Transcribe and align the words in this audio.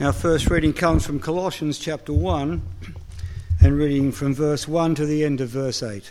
Our 0.00 0.14
first 0.14 0.48
reading 0.48 0.72
comes 0.72 1.04
from 1.04 1.20
Colossians 1.20 1.78
chapter 1.78 2.14
1 2.14 2.62
and 3.62 3.76
reading 3.76 4.12
from 4.12 4.34
verse 4.34 4.66
1 4.66 4.94
to 4.94 5.04
the 5.04 5.22
end 5.24 5.42
of 5.42 5.50
verse 5.50 5.82
8. 5.82 6.10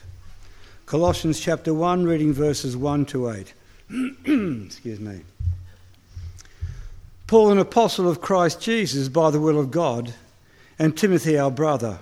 Colossians 0.86 1.40
chapter 1.40 1.74
1, 1.74 2.04
reading 2.04 2.32
verses 2.32 2.78
1 2.78 3.08
to 3.08 3.32
8. 3.32 3.54
Excuse 4.68 5.00
me. 5.00 5.22
Paul, 7.26 7.50
an 7.50 7.58
apostle 7.58 8.08
of 8.08 8.22
Christ 8.22 8.62
Jesus 8.62 9.10
by 9.10 9.32
the 9.32 9.40
will 9.40 9.60
of 9.60 9.72
God, 9.72 10.14
and 10.78 10.96
Timothy, 10.96 11.40
our 11.40 11.50
brother, 11.50 11.98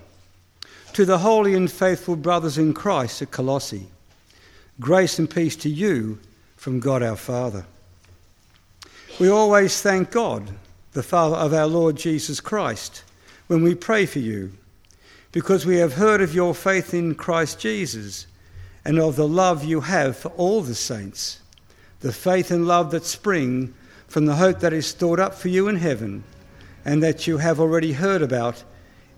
to 0.91 1.05
the 1.05 1.19
holy 1.19 1.53
and 1.53 1.71
faithful 1.71 2.17
brothers 2.17 2.57
in 2.57 2.73
Christ 2.73 3.21
at 3.21 3.31
Colossae, 3.31 3.87
grace 4.81 5.17
and 5.19 5.29
peace 5.29 5.55
to 5.55 5.69
you 5.69 6.19
from 6.57 6.81
God 6.81 7.01
our 7.01 7.15
Father. 7.15 7.65
We 9.21 9.29
always 9.29 9.81
thank 9.81 10.11
God 10.11 10.51
the 10.97 11.03
Father 11.03 11.35
of 11.35 11.53
our 11.53 11.67
Lord 11.67 11.95
Jesus 11.95 12.39
Christ, 12.39 13.03
when 13.45 13.61
we 13.61 13.75
pray 13.75 14.07
for 14.07 14.17
you, 14.17 14.51
because 15.31 15.63
we 15.63 15.77
have 15.77 15.93
heard 15.93 16.21
of 16.21 16.33
your 16.33 16.55
faith 16.55 16.91
in 16.91 17.13
Christ 17.13 17.59
Jesus 17.59 18.25
and 18.83 18.97
of 18.97 19.15
the 19.15 19.27
love 19.27 19.63
you 19.63 19.81
have 19.81 20.17
for 20.17 20.29
all 20.29 20.63
the 20.63 20.73
saints, 20.73 21.39
the 21.99 22.11
faith 22.11 22.49
and 22.49 22.65
love 22.65 22.89
that 22.89 23.05
spring 23.05 23.75
from 24.07 24.25
the 24.25 24.37
hope 24.37 24.59
that 24.61 24.73
is 24.73 24.87
stored 24.87 25.19
up 25.19 25.35
for 25.35 25.49
you 25.49 25.67
in 25.67 25.75
heaven 25.75 26.23
and 26.83 27.03
that 27.03 27.27
you 27.27 27.37
have 27.37 27.59
already 27.59 27.93
heard 27.93 28.23
about 28.23 28.63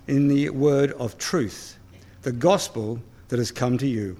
in 0.05 0.27
the 0.27 0.49
word 0.49 0.91
of 0.91 1.17
truth, 1.17 1.77
the 2.23 2.33
gospel 2.33 2.99
that 3.29 3.39
has 3.39 3.53
come 3.53 3.77
to 3.77 3.87
you. 3.87 4.17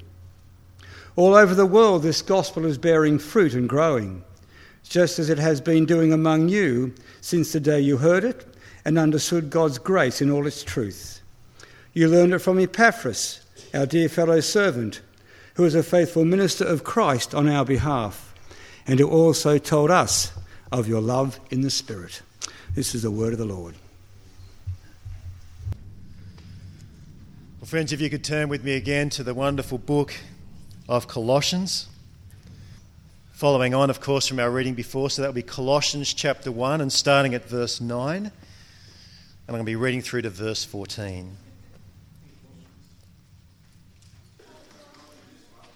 All 1.17 1.35
over 1.35 1.53
the 1.53 1.65
world, 1.65 2.03
this 2.03 2.21
gospel 2.21 2.65
is 2.65 2.77
bearing 2.77 3.19
fruit 3.19 3.53
and 3.53 3.67
growing 3.67 4.23
just 4.89 5.19
as 5.19 5.29
it 5.29 5.37
has 5.37 5.61
been 5.61 5.85
doing 5.85 6.11
among 6.11 6.49
you 6.49 6.93
since 7.21 7.53
the 7.53 7.59
day 7.59 7.79
you 7.79 7.97
heard 7.97 8.23
it 8.23 8.45
and 8.83 8.97
understood 8.97 9.51
God's 9.51 9.77
grace 9.77 10.19
in 10.19 10.31
all 10.31 10.47
its 10.47 10.63
truth. 10.63 11.21
You 11.93 12.07
learned 12.07 12.33
it 12.33 12.39
from 12.39 12.59
Epaphras, 12.59 13.41
our 13.73 13.85
dear 13.85 14.09
fellow 14.09 14.39
servant, 14.39 15.01
who 15.53 15.63
is 15.63 15.75
a 15.75 15.83
faithful 15.83 16.25
minister 16.25 16.65
of 16.65 16.83
Christ 16.83 17.35
on 17.35 17.47
our 17.47 17.63
behalf, 17.63 18.33
and 18.87 18.99
who 18.99 19.07
also 19.07 19.59
told 19.59 19.91
us 19.91 20.31
of 20.71 20.87
your 20.87 21.01
love 21.01 21.39
in 21.51 21.61
the 21.61 21.69
Spirit. 21.69 22.21
This 22.73 22.95
is 22.95 23.03
the 23.03 23.11
word 23.11 23.33
of 23.33 23.39
the 23.39 23.45
Lord. 23.45 23.75
Well, 27.59 27.67
friends, 27.67 27.93
if 27.93 28.01
you 28.01 28.09
could 28.09 28.23
turn 28.23 28.49
with 28.49 28.63
me 28.63 28.73
again 28.73 29.09
to 29.11 29.23
the 29.23 29.33
wonderful 29.33 29.77
book 29.77 30.15
of 30.87 31.07
Colossians. 31.07 31.87
Following 33.39 33.73
on, 33.73 33.89
of 33.89 34.01
course, 34.01 34.27
from 34.27 34.37
our 34.41 34.51
reading 34.51 34.73
before, 34.73 35.09
so 35.09 35.21
that 35.21 35.29
will 35.29 35.33
be 35.33 35.41
Colossians 35.41 36.13
chapter 36.13 36.51
1 36.51 36.81
and 36.81 36.91
starting 36.91 37.33
at 37.33 37.47
verse 37.47 37.79
9. 37.79 38.17
And 38.17 38.25
I'm 38.25 39.53
going 39.53 39.61
to 39.61 39.63
be 39.63 39.77
reading 39.77 40.01
through 40.01 40.23
to 40.23 40.29
verse 40.29 40.65
14. 40.65 41.37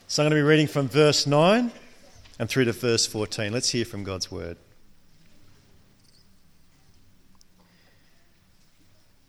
So 0.08 0.22
I'm 0.22 0.30
going 0.30 0.32
to 0.32 0.44
be 0.44 0.46
reading 0.46 0.68
from 0.68 0.90
verse 0.90 1.26
9 1.26 1.72
and 2.38 2.50
through 2.50 2.66
to 2.66 2.74
verse 2.74 3.06
14. 3.06 3.54
Let's 3.54 3.70
hear 3.70 3.86
from 3.86 4.04
God's 4.04 4.30
word. 4.30 4.58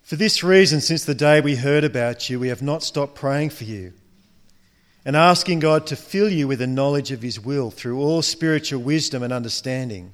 For 0.02 0.16
this 0.16 0.42
reason, 0.42 0.80
since 0.80 1.04
the 1.04 1.14
day 1.14 1.40
we 1.40 1.54
heard 1.54 1.84
about 1.84 2.28
you, 2.28 2.40
we 2.40 2.48
have 2.48 2.62
not 2.62 2.82
stopped 2.82 3.14
praying 3.14 3.50
for 3.50 3.62
you 3.62 3.92
and 5.04 5.16
asking 5.16 5.58
God 5.58 5.86
to 5.88 5.96
fill 5.96 6.30
you 6.30 6.48
with 6.48 6.60
the 6.60 6.66
knowledge 6.66 7.10
of 7.10 7.22
His 7.22 7.38
will 7.38 7.70
through 7.70 8.00
all 8.00 8.22
spiritual 8.22 8.80
wisdom 8.80 9.22
and 9.22 9.32
understanding. 9.32 10.12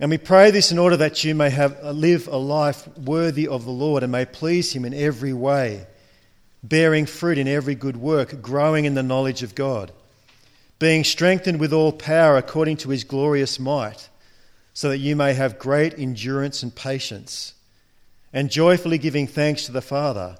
And 0.00 0.10
we 0.10 0.18
pray 0.18 0.52
this 0.52 0.70
in 0.70 0.78
order 0.78 0.96
that 0.98 1.24
you 1.24 1.34
may 1.34 1.50
have, 1.50 1.76
uh, 1.82 1.90
live 1.90 2.28
a 2.28 2.36
life 2.36 2.86
worthy 2.96 3.48
of 3.48 3.64
the 3.64 3.72
Lord 3.72 4.04
and 4.04 4.12
may 4.12 4.24
please 4.24 4.72
Him 4.72 4.84
in 4.84 4.94
every 4.94 5.32
way, 5.32 5.86
bearing 6.62 7.06
fruit 7.06 7.38
in 7.38 7.48
every 7.48 7.74
good 7.74 7.96
work, 7.96 8.40
growing 8.40 8.84
in 8.84 8.94
the 8.94 9.02
knowledge 9.02 9.42
of 9.42 9.56
God, 9.56 9.90
being 10.78 11.02
strengthened 11.02 11.58
with 11.58 11.72
all 11.72 11.90
power 11.90 12.36
according 12.36 12.76
to 12.78 12.90
His 12.90 13.02
glorious 13.02 13.58
might, 13.58 14.08
so 14.72 14.88
that 14.90 14.98
you 14.98 15.16
may 15.16 15.34
have 15.34 15.58
great 15.58 15.98
endurance 15.98 16.62
and 16.62 16.72
patience, 16.72 17.54
and 18.32 18.48
joyfully 18.48 18.98
giving 18.98 19.26
thanks 19.26 19.66
to 19.66 19.72
the 19.72 19.82
Father 19.82 20.38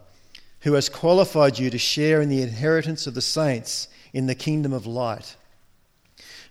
who 0.61 0.73
has 0.75 0.89
qualified 0.89 1.59
you 1.59 1.71
to 1.71 1.79
share 1.79 2.21
in 2.21 2.29
the 2.29 2.43
inheritance 2.43 3.07
of 3.07 3.15
the 3.15 3.23
saints 3.23 3.89
in 4.13 4.27
the 4.27 4.35
kingdom 4.35 4.73
of 4.73 4.87
light. 4.87 5.37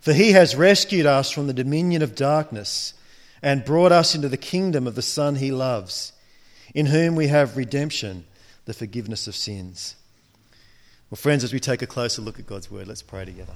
For 0.00 0.12
he 0.12 0.32
has 0.32 0.56
rescued 0.56 1.06
us 1.06 1.30
from 1.30 1.46
the 1.46 1.52
dominion 1.52 2.02
of 2.02 2.14
darkness 2.14 2.94
and 3.42 3.64
brought 3.64 3.92
us 3.92 4.14
into 4.14 4.28
the 4.28 4.36
kingdom 4.36 4.86
of 4.86 4.94
the 4.94 5.02
Son 5.02 5.36
he 5.36 5.52
loves, 5.52 6.12
in 6.74 6.86
whom 6.86 7.14
we 7.14 7.28
have 7.28 7.56
redemption, 7.56 8.24
the 8.64 8.74
forgiveness 8.74 9.26
of 9.26 9.34
sins. 9.34 9.96
Well, 11.10 11.16
friends, 11.16 11.44
as 11.44 11.52
we 11.52 11.60
take 11.60 11.82
a 11.82 11.86
closer 11.86 12.22
look 12.22 12.38
at 12.38 12.46
God's 12.46 12.70
word, 12.70 12.86
let's 12.86 13.02
pray 13.02 13.24
together. 13.24 13.54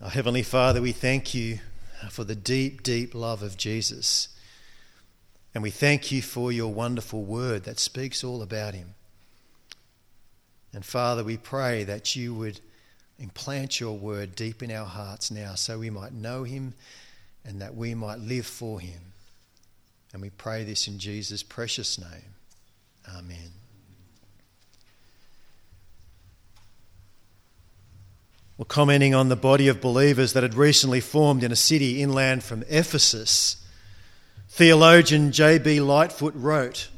Our 0.00 0.10
Heavenly 0.10 0.42
Father, 0.42 0.82
we 0.82 0.92
thank 0.92 1.34
you 1.34 1.60
for 2.10 2.24
the 2.24 2.34
deep, 2.34 2.82
deep 2.82 3.14
love 3.14 3.42
of 3.42 3.56
Jesus 3.56 4.28
and 5.54 5.62
we 5.62 5.70
thank 5.70 6.10
you 6.10 6.20
for 6.20 6.50
your 6.50 6.72
wonderful 6.72 7.22
word 7.22 7.64
that 7.64 7.78
speaks 7.78 8.24
all 8.24 8.42
about 8.42 8.74
him. 8.74 8.94
And 10.72 10.84
Father, 10.84 11.22
we 11.22 11.36
pray 11.36 11.84
that 11.84 12.16
you 12.16 12.34
would 12.34 12.60
implant 13.20 13.78
your 13.78 13.96
word 13.96 14.34
deep 14.34 14.62
in 14.62 14.72
our 14.72 14.86
hearts 14.86 15.30
now 15.30 15.54
so 15.54 15.78
we 15.78 15.90
might 15.90 16.12
know 16.12 16.42
him 16.42 16.74
and 17.44 17.60
that 17.60 17.76
we 17.76 17.94
might 17.94 18.18
live 18.18 18.46
for 18.46 18.80
him. 18.80 19.00
And 20.12 20.20
we 20.20 20.30
pray 20.30 20.64
this 20.64 20.88
in 20.88 20.98
Jesus' 20.98 21.44
precious 21.44 21.98
name. 21.98 22.34
Amen. 23.08 23.52
Well, 28.56 28.64
commenting 28.64 29.14
on 29.14 29.28
the 29.28 29.36
body 29.36 29.68
of 29.68 29.80
believers 29.80 30.32
that 30.32 30.42
had 30.42 30.54
recently 30.54 31.00
formed 31.00 31.44
in 31.44 31.52
a 31.52 31.56
city 31.56 32.02
inland 32.02 32.42
from 32.42 32.64
Ephesus 32.68 33.63
Theologian 34.54 35.32
J.B. 35.32 35.80
Lightfoot 35.80 36.32
wrote 36.36 36.88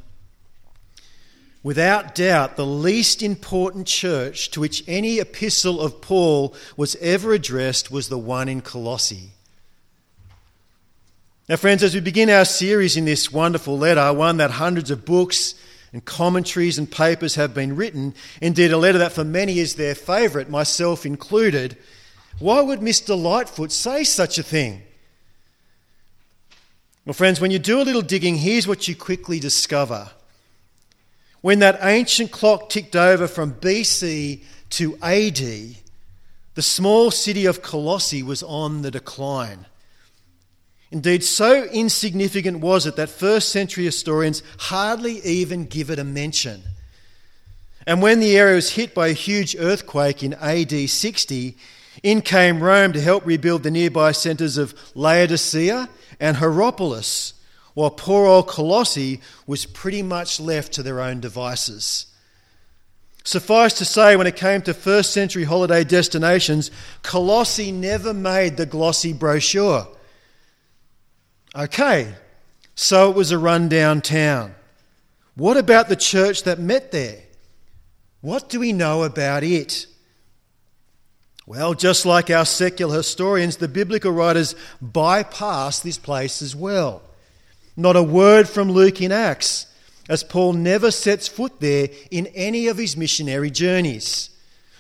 Without 1.63 2.15
doubt, 2.15 2.57
the 2.57 2.67
least 2.67 3.23
important 3.23 3.87
church 3.87 4.51
to 4.51 4.61
which 4.61 4.85
any 4.87 5.21
epistle 5.21 5.81
of 5.81 6.03
Paul 6.03 6.55
was 6.77 6.97
ever 6.97 7.33
addressed 7.33 7.91
was 7.91 8.11
the 8.11 8.19
one 8.19 8.51
in 8.51 8.61
Colossae. 8.61 9.31
Now, 11.49 11.57
friends, 11.57 11.83
as 11.83 11.95
we 11.95 12.01
begin 12.01 12.29
our 12.29 12.45
series 12.45 12.95
in 12.95 13.07
this 13.07 13.33
wonderful 13.33 13.79
letter, 13.79 14.13
one 14.13 14.37
that 14.37 14.51
hundreds 14.51 14.91
of 14.91 15.07
books 15.07 15.55
and 15.95 16.05
commentaries 16.05 16.77
and 16.77 16.91
papers 16.91 17.37
have 17.37 17.55
been 17.55 17.75
written, 17.75 18.13
indeed, 18.43 18.71
a 18.71 18.77
letter 18.77 18.99
that 18.99 19.13
for 19.13 19.25
many 19.25 19.61
is 19.61 19.77
their 19.77 19.95
favourite, 19.95 20.51
myself 20.51 21.07
included, 21.07 21.79
why 22.39 22.61
would 22.61 22.81
Mr. 22.81 23.19
Lightfoot 23.19 23.73
say 23.73 24.05
such 24.05 24.37
a 24.37 24.43
thing? 24.43 24.83
Well, 27.07 27.15
friends, 27.15 27.41
when 27.41 27.53
you 27.53 27.61
do 27.61 27.81
a 27.81 27.85
little 27.85 28.03
digging, 28.03 28.35
here's 28.35 28.67
what 28.67 28.89
you 28.89 28.97
quickly 28.97 29.39
discover. 29.39 30.11
When 31.41 31.61
that 31.61 31.79
ancient 31.81 32.33
clock 32.33 32.69
ticked 32.69 32.97
over 32.97 33.29
from 33.29 33.55
BC 33.55 34.43
to 34.71 34.99
AD, 35.01 35.37
the 36.57 36.63
small 36.63 37.13
city 37.13 37.47
of 37.47 37.63
Colossae 37.63 38.25
was 38.25 38.43
on 38.43 38.83
the 38.83 38.91
decline. 38.91 39.67
Indeed, 40.91 41.23
so 41.23 41.67
insignificant 41.67 42.59
was 42.59 42.87
it 42.87 42.97
that 42.97 43.09
first 43.09 43.51
century 43.51 43.85
historians 43.85 44.43
hardly 44.59 45.21
even 45.21 45.67
give 45.67 45.91
it 45.91 46.01
a 46.01 46.05
mention. 46.05 46.63
And 47.87 48.03
when 48.03 48.19
the 48.19 48.37
area 48.37 48.57
was 48.57 48.73
hit 48.73 48.97
by 48.97 49.09
a 49.09 49.13
huge 49.13 49.55
earthquake 49.57 50.25
in 50.25 50.35
AD 50.35 50.91
60, 50.91 51.57
in 52.03 52.21
came 52.21 52.61
Rome 52.61 52.93
to 52.95 53.01
help 53.01 53.25
rebuild 53.25 53.63
the 53.63 53.71
nearby 53.71 54.11
centres 54.11 54.59
of 54.59 54.75
Laodicea 54.97 55.89
and 56.21 56.37
Hierapolis, 56.37 57.35
while 57.75 57.91
poor 57.91 58.27
old 58.27 58.49
Colossae 58.49 59.21
was 59.47 59.67
pretty 59.67 60.03
much 60.03 60.41
left 60.41 60.73
to 60.73 60.83
their 60.83 61.01
own 61.01 61.21
devices. 61.21 62.07
Suffice 63.23 63.75
to 63.75 63.85
say, 63.85 64.15
when 64.15 64.27
it 64.29 64.37
came 64.37 64.63
to 64.63 64.73
first 64.73 65.13
century 65.13 65.45
holiday 65.45 65.83
destinations, 65.83 66.71
Colossae 67.03 67.73
never 67.73 68.15
made 68.15 68.57
the 68.57 68.67
glossy 68.67 69.13
brochure. 69.13 69.89
Okay, 71.55 72.15
so 72.77 73.11
it 73.11 73.17
was 73.17 73.33
a 73.33 73.39
rundown 73.39 74.01
town. 74.01 74.55
What 75.35 75.57
about 75.57 75.89
the 75.89 75.97
church 75.97 76.45
that 76.45 76.59
met 76.59 76.93
there? 76.93 77.19
What 78.21 78.49
do 78.49 78.61
we 78.61 78.73
know 78.73 79.03
about 79.03 79.43
it? 79.43 79.87
Well, 81.47 81.75
just 81.75 82.05
like 82.05 82.29
our 82.29 82.45
secular 82.45 82.97
historians, 82.97 83.57
the 83.57 83.69
biblical 83.69 84.11
writers 84.11 84.57
bypass 84.83 85.79
this 85.79 85.97
place 85.97 86.43
as 86.43 86.57
well. 86.57 87.03
Not 87.77 87.95
a 87.95 88.03
word 88.03 88.49
from 88.49 88.73
Luke 88.73 89.01
in 89.01 89.13
Acts, 89.13 89.67
as 90.09 90.25
Paul 90.25 90.55
never 90.55 90.91
sets 90.91 91.29
foot 91.29 91.61
there 91.61 91.89
in 92.11 92.27
any 92.29 92.67
of 92.67 92.79
his 92.79 92.97
missionary 92.97 93.51
journeys. 93.51 94.31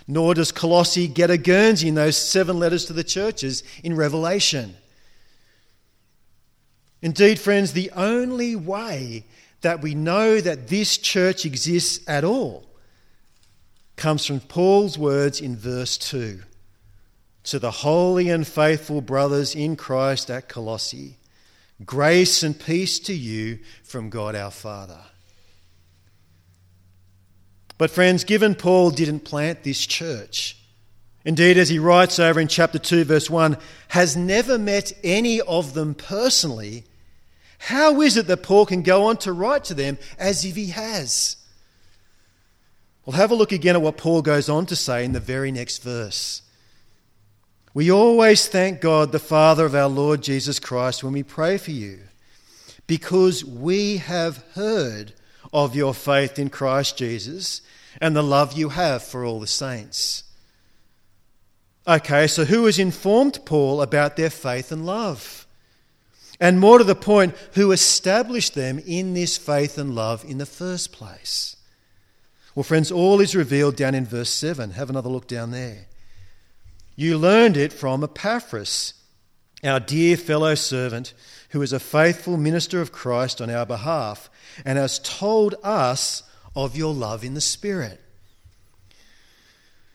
nor 0.09 0.35
does 0.35 0.53
Colossae 0.53 1.09
get 1.09 1.31
a 1.31 1.37
Guernsey 1.37 1.89
in 1.89 1.97
those 1.97 2.17
seven 2.17 2.61
letters 2.61 2.85
to 2.85 2.93
the 2.93 3.03
churches 3.03 3.65
in 3.83 3.97
Revelation. 3.97 4.77
Indeed, 7.03 7.41
friends, 7.41 7.73
the 7.73 7.91
only 7.91 8.55
way 8.55 9.25
that 9.63 9.83
we 9.83 9.97
know 9.97 10.41
that 10.41 10.69
this 10.69 10.97
church 10.97 11.45
exists 11.45 12.09
at 12.09 12.23
all 12.23 12.65
comes 13.97 14.25
from 14.25 14.39
Paul's 14.39 14.97
words 14.97 15.41
in 15.41 15.57
verse 15.57 15.99
2 15.99 16.41
To 17.47 17.61
the 17.61 17.71
holy 17.71 18.29
and 18.29 18.47
faithful 18.47 19.01
brothers 19.01 19.55
in 19.55 19.77
Christ 19.77 20.31
at 20.31 20.49
Colossae, 20.49 21.17
grace 21.85 22.43
and 22.43 22.59
peace 22.59 22.99
to 23.01 23.15
you 23.15 23.61
from 23.85 24.11
God 24.11 24.35
our 24.35 24.51
Father. 24.51 25.01
But, 27.79 27.91
friends, 27.91 28.25
given 28.25 28.57
Paul 28.57 28.91
didn't 28.91 29.21
plant 29.21 29.63
this 29.63 29.87
church, 29.87 30.59
indeed, 31.25 31.57
as 31.57 31.69
he 31.69 31.79
writes 31.79 32.19
over 32.19 32.41
in 32.41 32.49
chapter 32.49 32.81
2, 32.81 33.05
verse 33.05 33.31
1, 33.31 33.57
has 33.89 34.17
never 34.17 34.59
met 34.59 34.93
any 35.05 35.41
of 35.43 35.75
them 35.75 35.95
personally, 35.95 36.85
how 37.59 38.01
is 38.01 38.17
it 38.17 38.27
that 38.27 38.43
Paul 38.43 38.67
can 38.67 38.83
go 38.83 39.07
on 39.07 39.19
to 39.19 39.33
write 39.33 39.65
to 39.65 39.75
them 39.75 39.99
as 40.19 40.45
if 40.45 40.57
he 40.57 40.69
has? 40.69 41.37
Well, 43.05 43.17
have 43.17 43.31
a 43.31 43.37
look 43.37 43.53
again 43.53 43.77
at 43.77 43.83
what 43.83 43.99
Paul 43.99 44.23
goes 44.23 44.49
on 44.49 44.67
to 44.67 44.75
say 44.75 45.05
in 45.05 45.13
the 45.13 45.21
very 45.21 45.53
next 45.53 45.83
verse. 45.85 46.43
We 47.77 47.93
always 47.93 48.49
thank 48.49 48.81
God, 48.81 49.13
the 49.13 49.19
Father 49.19 49.67
of 49.67 49.75
our 49.75 49.87
Lord 49.87 50.23
Jesus 50.23 50.59
Christ, 50.59 51.05
when 51.05 51.13
we 51.13 51.23
pray 51.23 51.59
for 51.59 51.73
you, 51.73 51.99
because 52.87 53.45
we 53.45 53.99
have 53.99 54.43
heard 54.55 55.13
of 55.53 55.77
your 55.77 55.93
faith 55.93 56.39
in 56.39 56.49
Christ 56.49 56.97
Jesus 56.97 57.61
and 58.01 58.17
the 58.17 58.23
love 58.23 58.55
you 58.55 58.71
have 58.71 59.03
for 59.03 59.27
all 59.27 59.41
the 59.41 59.47
saints. 59.47 60.25
Okay, 61.87 62.27
so 62.29 62.47
who 62.47 62.65
has 62.65 62.79
informed 62.79 63.41
Paul 63.45 63.83
about 63.83 64.17
their 64.17 64.31
faith 64.31 64.73
and 64.73 64.87
love? 64.87 65.47
And 66.41 66.59
more 66.59 66.79
to 66.79 66.85
the 66.85 66.95
point, 66.95 67.35
who 67.57 67.73
established 67.73 68.55
them 68.55 68.81
in 68.87 69.13
this 69.13 69.37
faith 69.37 69.77
and 69.77 69.95
love 69.95 70.25
in 70.25 70.39
the 70.39 70.47
first 70.47 70.93
place? 70.93 71.57
Well, 72.55 72.65
friends, 72.65 72.91
all 72.91 73.21
is 73.21 73.37
revealed 73.37 73.77
down 73.77 73.95
in 73.95 74.07
verse 74.07 74.31
7. 74.31 74.71
Have 74.71 74.89
another 74.89 75.11
look 75.11 75.29
down 75.29 75.51
there. 75.51 75.89
You 76.97 77.19
learned 77.19 77.59
it 77.59 77.75
from 77.75 78.03
Epaphras, 78.03 78.95
our 79.63 79.79
dear 79.79 80.17
fellow 80.17 80.55
servant, 80.55 81.13
who 81.51 81.61
is 81.61 81.75
a 81.75 81.79
faithful 81.79 82.39
minister 82.39 82.81
of 82.81 82.91
Christ 82.91 83.43
on 83.43 83.51
our 83.51 83.67
behalf 83.67 84.31
and 84.65 84.79
has 84.79 84.99
told 84.99 85.55
us 85.63 86.23
of 86.55 86.75
your 86.75 86.95
love 86.95 87.23
in 87.23 87.35
the 87.35 87.41
Spirit. 87.43 88.01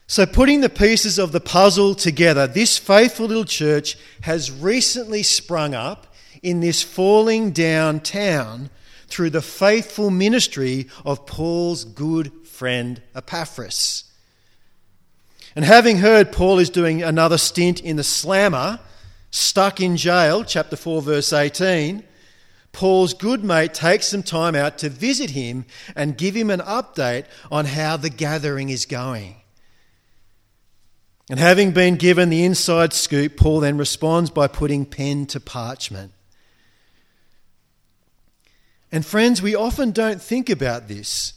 So, 0.06 0.26
putting 0.26 0.60
the 0.60 0.68
pieces 0.68 1.18
of 1.18 1.32
the 1.32 1.40
puzzle 1.40 1.94
together, 1.94 2.46
this 2.46 2.78
faithful 2.78 3.26
little 3.26 3.44
church 3.44 3.96
has 4.20 4.52
recently 4.52 5.22
sprung 5.22 5.74
up 5.74 6.14
in 6.42 6.60
this 6.60 6.82
falling 6.82 7.50
down 7.50 8.00
town 8.00 8.70
through 9.08 9.30
the 9.30 9.42
faithful 9.42 10.10
ministry 10.10 10.88
of 11.04 11.26
Paul's 11.26 11.84
good 11.84 12.46
friend 12.46 13.02
Epaphras. 13.14 14.04
And 15.54 15.64
having 15.64 15.98
heard 15.98 16.32
Paul 16.32 16.58
is 16.58 16.70
doing 16.70 17.02
another 17.02 17.38
stint 17.38 17.80
in 17.80 17.96
the 17.96 18.04
slammer, 18.04 18.80
stuck 19.30 19.80
in 19.80 19.96
jail, 19.96 20.44
chapter 20.44 20.76
4, 20.76 21.02
verse 21.02 21.32
18, 21.32 22.04
Paul's 22.72 23.12
good 23.12 23.44
mate 23.44 23.74
takes 23.74 24.06
some 24.06 24.22
time 24.22 24.54
out 24.54 24.78
to 24.78 24.88
visit 24.88 25.30
him 25.30 25.66
and 25.94 26.16
give 26.16 26.34
him 26.34 26.48
an 26.48 26.60
update 26.60 27.26
on 27.50 27.66
how 27.66 27.98
the 27.98 28.08
gathering 28.08 28.70
is 28.70 28.86
going. 28.86 29.36
And 31.28 31.38
having 31.38 31.72
been 31.72 31.96
given 31.96 32.30
the 32.30 32.44
inside 32.44 32.94
scoop, 32.94 33.36
Paul 33.36 33.60
then 33.60 33.76
responds 33.76 34.30
by 34.30 34.48
putting 34.48 34.86
pen 34.86 35.26
to 35.26 35.40
parchment. 35.40 36.12
And 38.90 39.04
friends, 39.04 39.40
we 39.40 39.54
often 39.54 39.92
don't 39.92 40.20
think 40.20 40.50
about 40.50 40.88
this. 40.88 41.34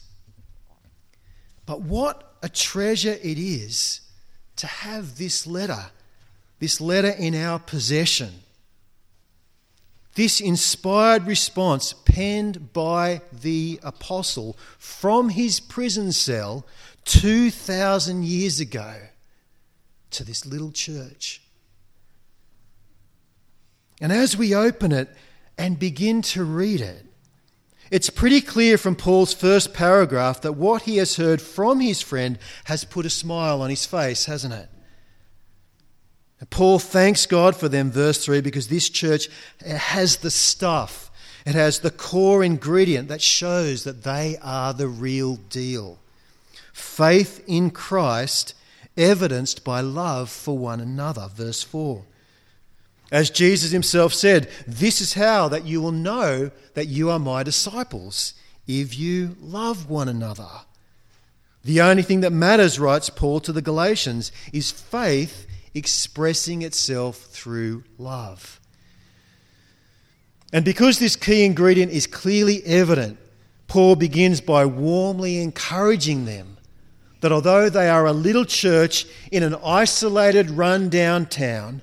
But 1.66 1.82
what 1.82 2.36
a 2.42 2.50
treasure 2.50 3.18
it 3.22 3.38
is 3.38 4.02
to 4.58 4.68
have 4.68 5.18
this 5.18 5.46
letter, 5.46 5.88
this 6.60 6.80
letter 6.80 7.10
in 7.10 7.36
our 7.36 7.60
possession. 7.60 8.32
This 10.16 10.40
inspired 10.40 11.28
response, 11.28 11.94
penned 12.06 12.72
by 12.72 13.22
the 13.34 13.80
apostle 13.84 14.58
from 14.78 15.30
his 15.30 15.60
prison 15.60 16.14
cell 16.14 16.66
2,000 17.04 18.24
years 18.24 18.60
ago 18.60 18.96
to 20.12 20.24
this 20.24 20.46
little 20.46 20.72
church. 20.72 21.42
And 24.00 24.12
as 24.12 24.38
we 24.38 24.56
open 24.56 24.92
it 24.92 25.10
and 25.58 25.78
begin 25.78 26.22
to 26.22 26.44
read 26.44 26.82
it, 26.82 27.05
it's 27.92 28.10
pretty 28.10 28.42
clear 28.42 28.78
from 28.78 28.96
Paul's 28.96 29.34
first 29.34 29.74
paragraph 29.74 30.42
that 30.42 30.54
what 30.54 30.84
he 30.84 30.98
has 30.98 31.18
heard 31.18 31.42
from 31.42 31.80
his 31.80 32.02
friend 32.02 32.40
has 32.66 32.84
put 32.84 33.06
a 33.06 33.10
smile 33.10 33.62
on 33.62 33.70
his 33.70 33.86
face, 33.86 34.26
hasn't 34.26 34.54
it? 34.54 34.70
Paul 36.50 36.80
thanks 36.80 37.26
God 37.26 37.56
for 37.56 37.70
them, 37.70 37.92
verse 37.92 38.24
3, 38.24 38.42
because 38.42 38.68
this 38.68 38.90
church 38.90 39.30
has 39.66 40.18
the 40.18 40.32
stuff, 40.32 41.10
it 41.46 41.56
has 41.56 41.80
the 41.80 41.92
core 41.92 42.44
ingredient 42.44 43.08
that 43.08 43.22
shows 43.22 43.84
that 43.84 44.04
they 44.04 44.38
are 44.42 44.74
the 44.74 44.88
real 44.88 45.36
deal. 45.36 46.00
Faith 46.74 47.44
in 47.48 47.72
Christ, 47.72 48.54
evidenced 48.98 49.64
by 49.64 49.80
love 49.80 50.30
for 50.30 50.58
one 50.58 50.82
another, 50.82 51.30
verse 51.34 51.64
4. 51.64 52.04
As 53.12 53.30
Jesus 53.30 53.72
himself 53.72 54.14
said, 54.14 54.50
this 54.68 55.00
is 55.00 55.14
how 55.14 55.48
that 55.50 55.66
you 55.66 55.82
will 55.82 55.92
know 55.92 56.52
that 56.74 56.88
you 56.88 57.10
are 57.10 57.20
my 57.20 57.44
disciples, 57.44 58.34
if 58.68 58.98
you 58.98 59.36
love 59.40 59.90
one 59.90 60.10
another. 60.10 60.50
The 61.64 61.82
only 61.82 62.04
thing 62.04 62.22
that 62.22 62.32
matters, 62.32 62.80
writes 62.80 63.10
Paul 63.10 63.40
to 63.42 63.52
the 63.52 63.62
Galatians, 63.62 64.32
is 64.54 64.72
faith 64.72 65.48
expressing 65.74 66.62
itself 66.62 67.18
through 67.18 67.84
love. 67.98 68.60
And 70.54 70.64
because 70.64 71.00
this 71.00 71.16
key 71.16 71.44
ingredient 71.44 71.92
is 71.92 72.08
clearly 72.08 72.64
evident, 72.66 73.18
Paul 73.68 73.96
begins 73.96 74.42
by 74.42 74.66
warmly 74.66 75.42
encouraging 75.42 76.26
them 76.26 76.58
that 77.22 77.32
although 77.32 77.70
they 77.70 77.90
are 77.90 78.06
a 78.06 78.14
little 78.14 78.46
church 78.46 79.06
in 79.32 79.42
an 79.42 79.56
isolated, 79.66 80.52
run-down 80.52 81.26
town, 81.26 81.82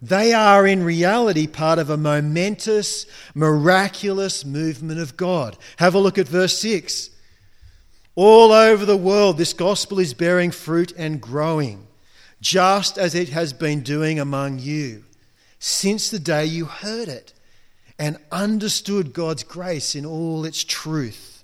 they 0.00 0.32
are 0.32 0.66
in 0.66 0.82
reality 0.84 1.46
part 1.46 1.78
of 1.78 1.90
a 1.90 1.96
momentous, 1.96 3.06
miraculous 3.34 4.44
movement 4.44 5.00
of 5.00 5.16
God. 5.16 5.56
Have 5.78 5.94
a 5.94 5.98
look 5.98 6.18
at 6.18 6.28
verse 6.28 6.58
6. 6.58 7.10
All 8.14 8.52
over 8.52 8.84
the 8.84 8.96
world, 8.96 9.38
this 9.38 9.52
gospel 9.52 9.98
is 9.98 10.14
bearing 10.14 10.50
fruit 10.50 10.92
and 10.96 11.20
growing 11.20 11.86
just 12.40 12.98
as 12.98 13.14
it 13.14 13.30
has 13.30 13.52
been 13.52 13.80
doing 13.80 14.20
among 14.20 14.58
you 14.58 15.04
since 15.58 16.10
the 16.10 16.18
day 16.18 16.44
you 16.44 16.64
heard 16.64 17.08
it 17.08 17.32
and 17.98 18.16
understood 18.30 19.12
God's 19.12 19.42
grace 19.42 19.94
in 19.94 20.06
all 20.06 20.44
its 20.44 20.62
truth. 20.62 21.42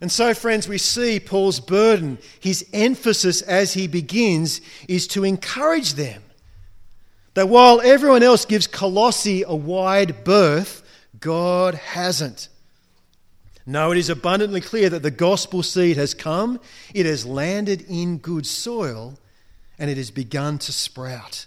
And 0.00 0.10
so, 0.10 0.34
friends, 0.34 0.68
we 0.68 0.78
see 0.78 1.18
Paul's 1.18 1.60
burden, 1.60 2.18
his 2.38 2.68
emphasis 2.72 3.42
as 3.42 3.74
he 3.74 3.88
begins 3.88 4.60
is 4.88 5.06
to 5.08 5.24
encourage 5.24 5.94
them 5.94 6.22
that 7.34 7.48
while 7.48 7.80
everyone 7.80 8.22
else 8.22 8.44
gives 8.44 8.66
Colossae 8.66 9.42
a 9.42 9.54
wide 9.54 10.24
berth, 10.24 10.82
God 11.20 11.74
hasn't. 11.74 12.48
No, 13.66 13.92
it 13.92 13.98
is 13.98 14.10
abundantly 14.10 14.60
clear 14.60 14.90
that 14.90 15.02
the 15.02 15.10
gospel 15.10 15.62
seed 15.62 15.96
has 15.96 16.14
come, 16.14 16.60
it 16.92 17.06
has 17.06 17.24
landed 17.24 17.84
in 17.88 18.18
good 18.18 18.46
soil, 18.46 19.18
and 19.78 19.90
it 19.90 19.96
has 19.96 20.10
begun 20.10 20.58
to 20.58 20.72
sprout. 20.72 21.46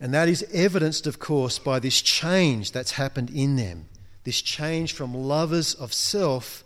And 0.00 0.14
that 0.14 0.28
is 0.28 0.44
evidenced, 0.52 1.06
of 1.06 1.18
course, 1.18 1.58
by 1.58 1.78
this 1.78 2.00
change 2.02 2.72
that's 2.72 2.92
happened 2.92 3.30
in 3.30 3.56
them 3.56 3.86
this 4.28 4.42
change 4.42 4.92
from 4.92 5.14
lovers 5.14 5.72
of 5.72 5.90
self 5.94 6.62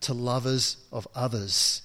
to 0.00 0.12
lovers 0.12 0.78
of 0.90 1.06
others. 1.14 1.82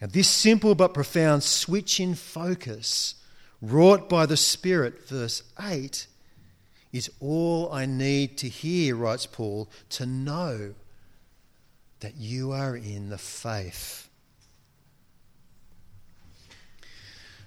Now, 0.00 0.08
this 0.08 0.28
simple 0.28 0.74
but 0.74 0.92
profound 0.92 1.44
switch 1.44 2.00
in 2.00 2.16
focus, 2.16 3.14
wrought 3.60 4.08
by 4.08 4.26
the 4.26 4.36
Spirit, 4.36 5.08
verse 5.08 5.42
8, 5.60 6.06
is 6.92 7.10
all 7.20 7.70
I 7.72 7.86
need 7.86 8.38
to 8.38 8.48
hear, 8.48 8.96
writes 8.96 9.26
Paul, 9.26 9.68
to 9.90 10.06
know 10.06 10.74
that 12.00 12.16
you 12.16 12.52
are 12.52 12.76
in 12.76 13.10
the 13.10 13.18
faith. 13.18 14.08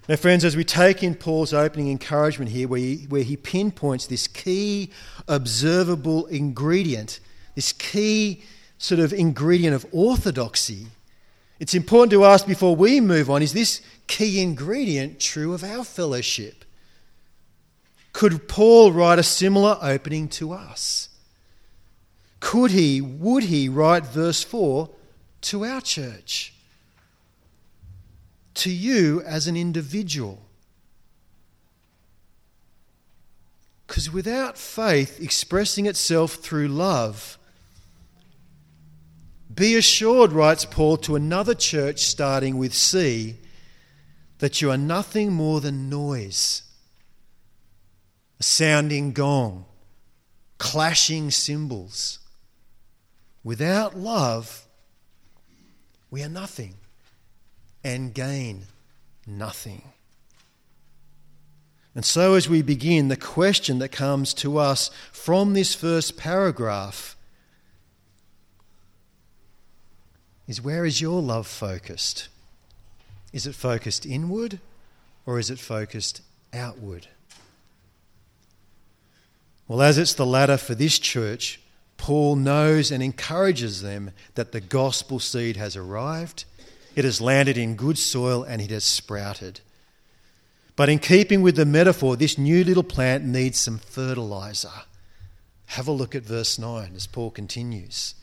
Now, 0.10 0.15
friends, 0.15 0.44
as 0.44 0.58
we 0.58 0.63
take 0.63 1.03
in 1.03 1.15
Paul's 1.15 1.53
opening 1.53 1.89
encouragement 1.89 2.51
here, 2.51 2.68
where 2.68 2.80
he, 2.80 3.06
where 3.08 3.24
he 3.24 3.38
pinpoints 3.38 4.08
this 4.08 4.27
key 4.27 4.89
observable 5.27 6.25
ingredient, 6.25 7.20
this 7.56 7.72
key 7.72 8.44
sort 8.77 9.00
of 9.00 9.13
ingredient 9.13 9.75
of 9.75 9.86
orthodoxy, 9.91 10.88
It's 11.62 11.75
important 11.75 12.10
to 12.13 12.25
ask 12.25 12.48
before 12.48 12.75
we 12.75 13.00
move 13.00 13.30
on 13.30 13.44
is 13.44 13.53
this 13.53 13.82
key 14.08 14.41
ingredient 14.41 15.20
true 15.20 15.53
of 15.53 15.63
our 15.63 15.84
fellowship? 15.84 16.65
Could 18.13 18.48
Paul 18.48 18.91
write 18.91 19.20
a 19.20 19.24
similar 19.24 19.77
opening 19.80 20.27
to 20.30 20.53
us? 20.53 21.10
Could 22.39 22.72
he, 22.72 23.00
would 23.00 23.44
he 23.44 23.70
write 23.70 24.08
verse 24.08 24.44
4 24.44 24.89
to 25.41 25.63
our 25.63 25.82
church? 25.82 26.56
To 28.56 28.72
you 28.72 29.22
as 29.22 29.46
an 29.46 29.56
individual? 29.56 30.41
Because 33.86 34.12
without 34.12 34.58
faith 34.58 35.22
expressing 35.22 35.86
itself 35.86 36.34
through 36.34 36.70
love, 36.70 37.38
be 39.53 39.75
assured, 39.75 40.31
writes 40.31 40.65
Paul 40.65 40.98
to 40.98 41.15
another 41.15 41.53
church 41.53 42.00
starting 42.01 42.58
with 42.58 42.74
C, 42.74 43.38
that 44.39 44.62
you 44.62 44.72
are 44.72 44.77
nothing 44.77 45.31
more 45.34 45.62
than 45.62 45.89
noise, 45.89 46.63
a 48.39 48.43
sounding 48.43 49.13
gong, 49.13 49.65
clashing 50.58 51.31
cymbals. 51.31 52.20
Without 53.43 53.98
love, 53.98 54.67
we 56.10 56.24
are 56.24 56.29
nothing 56.29 56.75
and 57.84 58.13
gain 58.13 58.63
nothing. 59.25 59.84
And 61.93 62.05
so, 62.05 62.36
as 62.36 62.48
we 62.48 62.62
begin, 62.62 63.10
the 63.10 63.17
question 63.17 63.79
that 63.79 63.89
comes 63.89 64.34
to 64.36 64.58
us 64.58 64.91
from 65.12 65.53
this 65.53 65.75
first 65.75 66.15
paragraph 66.15 67.17
is 70.51 70.62
where 70.62 70.86
is 70.86 71.00
your 71.00 71.22
love 71.22 71.48
focused? 71.48 72.27
Is 73.31 73.48
it 73.48 73.55
focused 73.55 74.05
inward 74.05 74.60
or 75.25 75.39
is 75.39 75.50
it 75.50 75.60
focused 75.60 76.22
outward? 76.51 77.08
Well, 79.65 79.81
as 79.81 79.98
it's 79.98 80.13
the 80.13 80.25
latter 80.25 80.58
for 80.58 80.75
this 80.75 81.00
church, 81.00 81.62
Paul 81.96 82.36
knows 82.36 82.91
and 82.91 83.01
encourages 83.01 83.81
them 83.81 84.12
that 84.36 84.51
the 84.51 84.60
gospel 84.60 85.20
seed 85.20 85.55
has 85.55 85.77
arrived, 85.77 86.43
it 86.98 87.05
has 87.05 87.22
landed 87.22 87.58
in 87.58 87.77
good 87.77 87.98
soil, 87.98 88.43
and 88.43 88.62
it 88.62 88.72
has 88.72 88.84
sprouted. 88.84 89.62
But 90.75 90.89
in 90.89 91.00
keeping 91.00 91.41
with 91.41 91.55
the 91.55 91.65
metaphor, 91.65 92.17
this 92.17 92.38
new 92.38 92.65
little 92.65 92.84
plant 92.84 93.24
needs 93.24 93.58
some 93.58 93.77
fertilizer. 93.77 94.84
Have 95.67 95.88
a 95.88 95.93
look 95.93 96.13
at 96.13 96.24
verse 96.24 96.60
9 96.60 96.91
as 96.93 97.08
Paul 97.08 97.31
continues. 97.31 98.15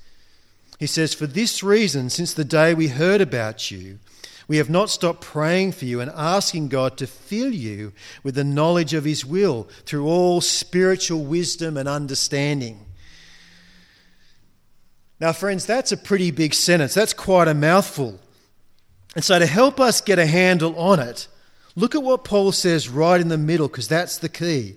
He 0.78 0.86
says, 0.86 1.14
For 1.14 1.26
this 1.26 1.62
reason, 1.62 2.08
since 2.10 2.32
the 2.32 2.44
day 2.44 2.74
we 2.74 2.88
heard 2.88 3.20
about 3.20 3.70
you, 3.70 3.98
we 4.46 4.56
have 4.56 4.70
not 4.70 4.88
stopped 4.88 5.20
praying 5.20 5.72
for 5.72 5.84
you 5.84 6.00
and 6.00 6.10
asking 6.14 6.68
God 6.68 6.96
to 6.98 7.06
fill 7.06 7.52
you 7.52 7.92
with 8.22 8.34
the 8.34 8.44
knowledge 8.44 8.94
of 8.94 9.04
His 9.04 9.24
will 9.26 9.68
through 9.84 10.06
all 10.06 10.40
spiritual 10.40 11.24
wisdom 11.24 11.76
and 11.76 11.88
understanding. 11.88 12.86
Now, 15.20 15.32
friends, 15.32 15.66
that's 15.66 15.92
a 15.92 15.96
pretty 15.96 16.30
big 16.30 16.54
sentence. 16.54 16.94
That's 16.94 17.12
quite 17.12 17.48
a 17.48 17.54
mouthful. 17.54 18.20
And 19.14 19.24
so, 19.24 19.38
to 19.38 19.46
help 19.46 19.80
us 19.80 20.00
get 20.00 20.18
a 20.18 20.26
handle 20.26 20.78
on 20.78 21.00
it, 21.00 21.28
Look 21.78 21.94
at 21.94 22.02
what 22.02 22.24
Paul 22.24 22.50
says 22.50 22.88
right 22.88 23.20
in 23.20 23.28
the 23.28 23.38
middle, 23.38 23.68
because 23.68 23.86
that's 23.86 24.18
the 24.18 24.28
key. 24.28 24.74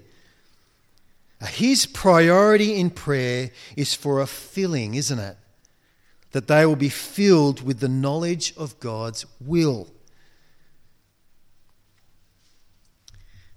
His 1.47 1.87
priority 1.87 2.75
in 2.75 2.91
prayer 2.91 3.49
is 3.75 3.95
for 3.95 4.21
a 4.21 4.27
filling, 4.27 4.93
isn't 4.93 5.17
it? 5.17 5.35
That 6.31 6.47
they 6.47 6.65
will 6.65 6.75
be 6.75 6.89
filled 6.89 7.61
with 7.61 7.79
the 7.79 7.89
knowledge 7.89 8.53
of 8.55 8.79
God's 8.79 9.25
will. 9.39 9.87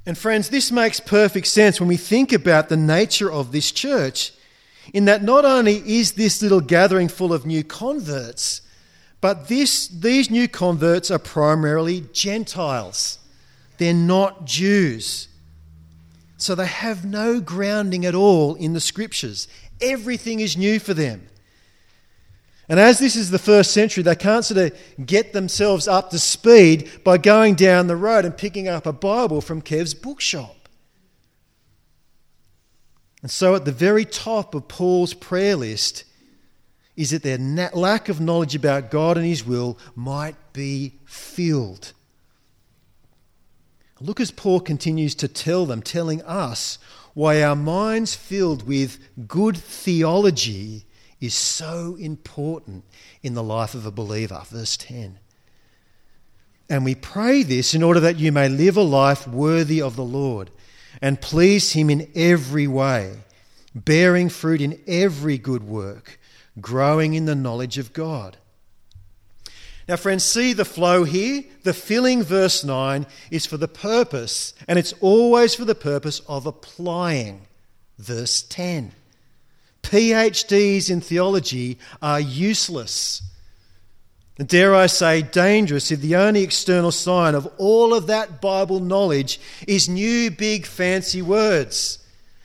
And, 0.06 0.18
friends, 0.18 0.50
this 0.50 0.70
makes 0.70 1.00
perfect 1.00 1.46
sense 1.46 1.80
when 1.80 1.88
we 1.88 1.96
think 1.96 2.32
about 2.32 2.68
the 2.68 2.76
nature 2.76 3.30
of 3.30 3.52
this 3.52 3.70
church, 3.72 4.32
in 4.92 5.06
that 5.06 5.22
not 5.22 5.44
only 5.44 5.76
is 5.76 6.12
this 6.12 6.42
little 6.42 6.60
gathering 6.60 7.08
full 7.08 7.32
of 7.32 7.46
new 7.46 7.64
converts, 7.64 8.60
but 9.22 9.48
this, 9.48 9.88
these 9.88 10.30
new 10.30 10.46
converts 10.46 11.10
are 11.10 11.18
primarily 11.18 12.04
Gentiles. 12.12 13.18
They're 13.78 13.94
not 13.94 14.44
Jews. 14.44 15.28
So 16.36 16.54
they 16.54 16.66
have 16.66 17.06
no 17.06 17.40
grounding 17.40 18.04
at 18.04 18.14
all 18.14 18.54
in 18.56 18.74
the 18.74 18.80
scriptures. 18.80 19.48
Everything 19.80 20.40
is 20.40 20.58
new 20.58 20.78
for 20.78 20.92
them. 20.92 21.26
And 22.68 22.80
as 22.80 22.98
this 22.98 23.14
is 23.14 23.30
the 23.30 23.38
first 23.38 23.72
century, 23.72 24.02
they 24.02 24.14
can't 24.14 24.44
sort 24.44 24.58
of 24.58 25.06
get 25.06 25.32
themselves 25.32 25.86
up 25.86 26.10
to 26.10 26.18
speed 26.18 26.90
by 27.04 27.18
going 27.18 27.54
down 27.56 27.86
the 27.86 27.96
road 27.96 28.24
and 28.24 28.36
picking 28.36 28.68
up 28.68 28.86
a 28.86 28.92
Bible 28.92 29.40
from 29.40 29.60
Kev's 29.60 29.92
bookshop. 29.92 30.68
And 33.20 33.30
so, 33.30 33.54
at 33.54 33.64
the 33.64 33.72
very 33.72 34.04
top 34.04 34.54
of 34.54 34.68
Paul's 34.68 35.14
prayer 35.14 35.56
list 35.56 36.04
is 36.96 37.10
that 37.10 37.22
their 37.22 37.38
lack 37.72 38.08
of 38.08 38.20
knowledge 38.20 38.54
about 38.54 38.90
God 38.90 39.16
and 39.16 39.26
His 39.26 39.44
will 39.44 39.78
might 39.94 40.36
be 40.52 40.94
filled. 41.04 41.92
Look 44.00 44.20
as 44.20 44.30
Paul 44.30 44.60
continues 44.60 45.14
to 45.16 45.28
tell 45.28 45.66
them, 45.66 45.80
telling 45.80 46.22
us 46.22 46.78
why 47.14 47.42
our 47.42 47.56
minds 47.56 48.14
filled 48.14 48.66
with 48.66 48.98
good 49.26 49.56
theology 49.56 50.83
is 51.20 51.34
so 51.34 51.96
important 51.98 52.84
in 53.22 53.34
the 53.34 53.42
life 53.42 53.74
of 53.74 53.86
a 53.86 53.90
believer. 53.90 54.42
Verse 54.48 54.76
10. 54.76 55.18
And 56.68 56.84
we 56.84 56.94
pray 56.94 57.42
this 57.42 57.74
in 57.74 57.82
order 57.82 58.00
that 58.00 58.18
you 58.18 58.32
may 58.32 58.48
live 58.48 58.76
a 58.76 58.82
life 58.82 59.28
worthy 59.28 59.80
of 59.80 59.96
the 59.96 60.04
Lord 60.04 60.50
and 61.02 61.20
please 61.20 61.72
Him 61.72 61.90
in 61.90 62.10
every 62.14 62.66
way, 62.66 63.16
bearing 63.74 64.28
fruit 64.28 64.60
in 64.60 64.80
every 64.86 65.38
good 65.38 65.64
work, 65.64 66.18
growing 66.60 67.14
in 67.14 67.26
the 67.26 67.34
knowledge 67.34 67.78
of 67.78 67.92
God 67.92 68.38
now, 69.86 69.96
friends, 69.96 70.24
see 70.24 70.54
the 70.54 70.64
flow 70.64 71.04
here. 71.04 71.44
The 71.62 71.74
filling, 71.74 72.22
verse 72.22 72.64
9, 72.64 73.06
is 73.30 73.44
for 73.44 73.58
the 73.58 73.68
purpose, 73.68 74.54
and 74.66 74.78
it's 74.78 74.94
always 75.00 75.54
for 75.54 75.66
the 75.66 75.74
purpose 75.74 76.20
of 76.20 76.46
applying. 76.46 77.42
Verse 77.98 78.42
10. 78.42 78.92
PhDs 79.84 80.90
in 80.90 81.00
theology 81.00 81.78
are 82.02 82.20
useless. 82.20 83.22
And 84.38 84.48
dare 84.48 84.74
I 84.74 84.86
say, 84.86 85.22
dangerous 85.22 85.92
if 85.92 86.00
the 86.00 86.16
only 86.16 86.42
external 86.42 86.90
sign 86.90 87.36
of 87.36 87.46
all 87.56 87.94
of 87.94 88.08
that 88.08 88.40
Bible 88.40 88.80
knowledge 88.80 89.38
is 89.68 89.88
new, 89.88 90.30
big, 90.30 90.66
fancy 90.66 91.22
words 91.22 91.98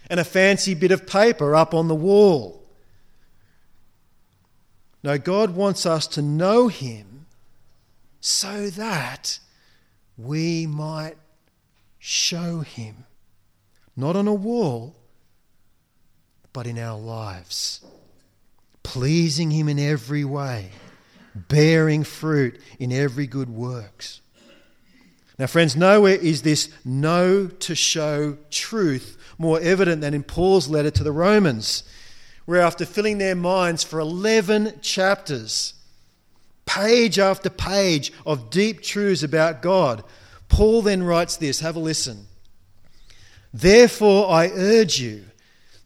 and 0.10 0.20
a 0.20 0.24
fancy 0.24 0.76
bit 0.76 0.92
of 0.92 1.08
paper 1.08 1.56
up 1.56 1.74
on 1.74 1.88
the 1.88 1.96
wall. 1.96 2.64
No, 5.02 5.18
God 5.18 5.52
wants 5.52 5.86
us 5.86 6.06
to 6.08 6.22
know 6.22 6.68
Him 6.68 7.26
so 8.20 8.70
that 8.70 9.40
we 10.18 10.68
might 10.68 11.16
show 12.00 12.62
him, 12.62 13.06
not 13.96 14.16
on 14.16 14.28
a 14.28 14.34
wall, 14.34 14.96
but 16.54 16.68
in 16.68 16.78
our 16.78 16.98
lives, 16.98 17.82
pleasing 18.84 19.52
him 19.52 19.70
in 19.70 19.80
every 19.80 20.26
way, 20.26 20.72
bearing 21.36 22.04
fruit 22.04 22.60
in 22.80 22.92
every 22.92 23.28
good 23.28 23.50
works. 23.50 24.22
Now, 25.38 25.48
friends, 25.48 25.76
nowhere 25.76 26.16
is 26.16 26.42
this 26.42 26.70
no 26.84 27.48
to 27.48 27.76
show 27.76 28.38
truth 28.52 29.18
more 29.38 29.60
evident 29.62 30.02
than 30.02 30.14
in 30.14 30.24
Paul's 30.24 30.68
letter 30.68 30.92
to 30.92 31.04
the 31.04 31.14
Romans, 31.14 31.84
where 32.46 32.62
after 32.62 32.86
filling 32.86 33.20
their 33.20 33.36
minds 33.36 33.84
for 33.84 34.00
11 34.00 34.80
chapters, 34.82 35.76
page 36.66 37.18
after 37.18 37.50
page 37.50 38.12
of 38.26 38.50
deep 38.50 38.82
truths 38.82 39.24
about 39.24 39.62
God. 39.62 40.04
Paul 40.50 40.82
then 40.82 41.04
writes 41.04 41.38
this 41.38 41.62
have 41.62 41.76
a 41.76 41.80
listen. 41.80 42.28
Therefore, 43.54 44.30
I 44.30 44.50
urge 44.50 45.00
you 45.00 45.26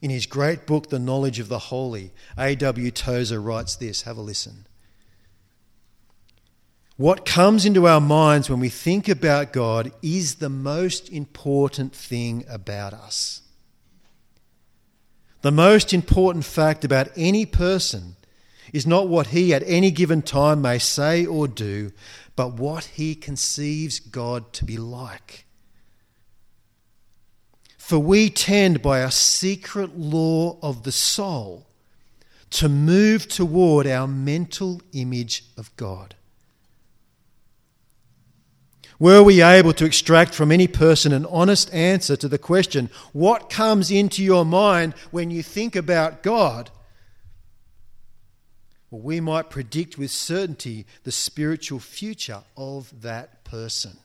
In 0.00 0.10
his 0.10 0.26
great 0.26 0.66
book, 0.66 0.88
The 0.88 0.98
Knowledge 0.98 1.38
of 1.40 1.48
the 1.48 1.58
Holy, 1.58 2.12
A.W. 2.38 2.90
Tozer 2.90 3.40
writes 3.40 3.76
this 3.76 4.02
have 4.02 4.16
a 4.16 4.22
listen. 4.22 4.66
What 6.96 7.24
comes 7.24 7.64
into 7.64 7.86
our 7.86 8.00
minds 8.00 8.50
when 8.50 8.60
we 8.60 8.68
think 8.68 9.08
about 9.08 9.52
God 9.54 9.90
is 10.02 10.34
the 10.34 10.50
most 10.50 11.08
important 11.08 11.94
thing 11.94 12.44
about 12.48 12.92
us. 12.92 13.40
The 15.42 15.50
most 15.50 15.94
important 15.94 16.44
fact 16.44 16.84
about 16.84 17.08
any 17.16 17.46
person 17.46 18.16
is 18.72 18.86
not 18.86 19.08
what 19.08 19.28
he 19.28 19.54
at 19.54 19.62
any 19.64 19.90
given 19.90 20.20
time 20.22 20.60
may 20.60 20.78
say 20.78 21.24
or 21.24 21.48
do, 21.48 21.92
but 22.36 22.54
what 22.54 22.84
he 22.84 23.14
conceives 23.14 23.98
God 23.98 24.52
to 24.54 24.64
be 24.64 24.76
like. 24.76 25.46
For 27.90 27.98
we 27.98 28.30
tend 28.30 28.82
by 28.82 29.00
a 29.00 29.10
secret 29.10 29.98
law 29.98 30.58
of 30.62 30.84
the 30.84 30.92
soul 30.92 31.66
to 32.50 32.68
move 32.68 33.26
toward 33.26 33.84
our 33.88 34.06
mental 34.06 34.80
image 34.92 35.42
of 35.56 35.76
God. 35.76 36.14
Were 39.00 39.24
we 39.24 39.42
able 39.42 39.72
to 39.72 39.84
extract 39.84 40.36
from 40.36 40.52
any 40.52 40.68
person 40.68 41.12
an 41.12 41.26
honest 41.26 41.74
answer 41.74 42.14
to 42.14 42.28
the 42.28 42.38
question, 42.38 42.90
what 43.12 43.50
comes 43.50 43.90
into 43.90 44.22
your 44.22 44.44
mind 44.44 44.94
when 45.10 45.32
you 45.32 45.42
think 45.42 45.74
about 45.74 46.22
God? 46.22 46.70
Well, 48.92 49.02
we 49.02 49.20
might 49.20 49.50
predict 49.50 49.98
with 49.98 50.12
certainty 50.12 50.86
the 51.02 51.10
spiritual 51.10 51.80
future 51.80 52.42
of 52.56 53.02
that 53.02 53.42
person. 53.42 53.98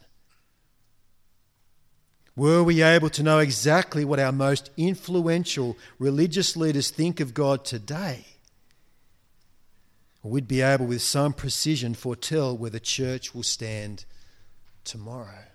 Were 2.35 2.63
we 2.63 2.81
able 2.81 3.09
to 3.11 3.23
know 3.23 3.39
exactly 3.39 4.03
what 4.03 4.19
our 4.19 4.31
most 4.31 4.69
influential 4.75 5.77
religious 5.99 6.57
leaders 6.57 6.89
think 6.89 7.19
of 7.19 7.33
God 7.33 7.63
today? 7.63 8.25
We'd 10.21 10.47
be 10.47 10.61
able, 10.61 10.87
with 10.87 11.03
some 11.03 11.33
precision, 11.33 11.93
foretell 11.93 12.57
where 12.57 12.71
the 12.71 12.79
church 12.79 13.35
will 13.35 13.43
stand 13.43 14.05
tomorrow. 14.83 15.45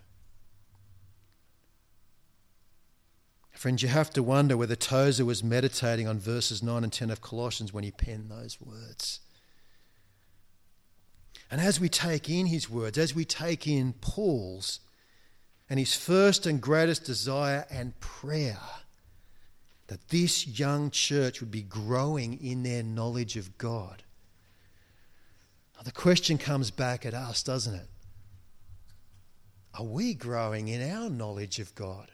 Friends, 3.52 3.82
you 3.82 3.88
have 3.88 4.10
to 4.10 4.22
wonder 4.22 4.56
whether 4.56 4.76
Tozer 4.76 5.24
was 5.24 5.44
meditating 5.44 6.08
on 6.08 6.18
verses 6.18 6.62
9 6.62 6.82
and 6.82 6.92
10 6.92 7.10
of 7.10 7.20
Colossians 7.20 7.74
when 7.74 7.84
he 7.84 7.90
penned 7.90 8.30
those 8.30 8.58
words. 8.58 9.20
And 11.50 11.60
as 11.60 11.78
we 11.78 11.90
take 11.90 12.30
in 12.30 12.46
his 12.46 12.70
words, 12.70 12.96
as 12.96 13.14
we 13.14 13.26
take 13.26 13.66
in 13.66 13.92
Paul's, 14.00 14.80
and 15.70 15.78
his 15.78 15.94
first 15.94 16.46
and 16.46 16.60
greatest 16.60 17.04
desire 17.04 17.64
and 17.70 17.98
prayer, 18.00 18.58
that 19.86 20.08
this 20.08 20.46
young 20.58 20.90
church 20.90 21.40
would 21.40 21.52
be 21.52 21.62
growing 21.62 22.44
in 22.44 22.64
their 22.64 22.82
knowledge 22.82 23.36
of 23.36 23.56
God. 23.56 24.02
Now, 25.76 25.82
the 25.84 25.92
question 25.92 26.38
comes 26.38 26.72
back 26.72 27.06
at 27.06 27.14
us, 27.14 27.44
doesn't 27.44 27.74
it? 27.74 27.86
Are 29.78 29.84
we 29.84 30.12
growing 30.12 30.66
in 30.66 30.90
our 30.90 31.08
knowledge 31.08 31.60
of 31.60 31.72
God? 31.76 32.10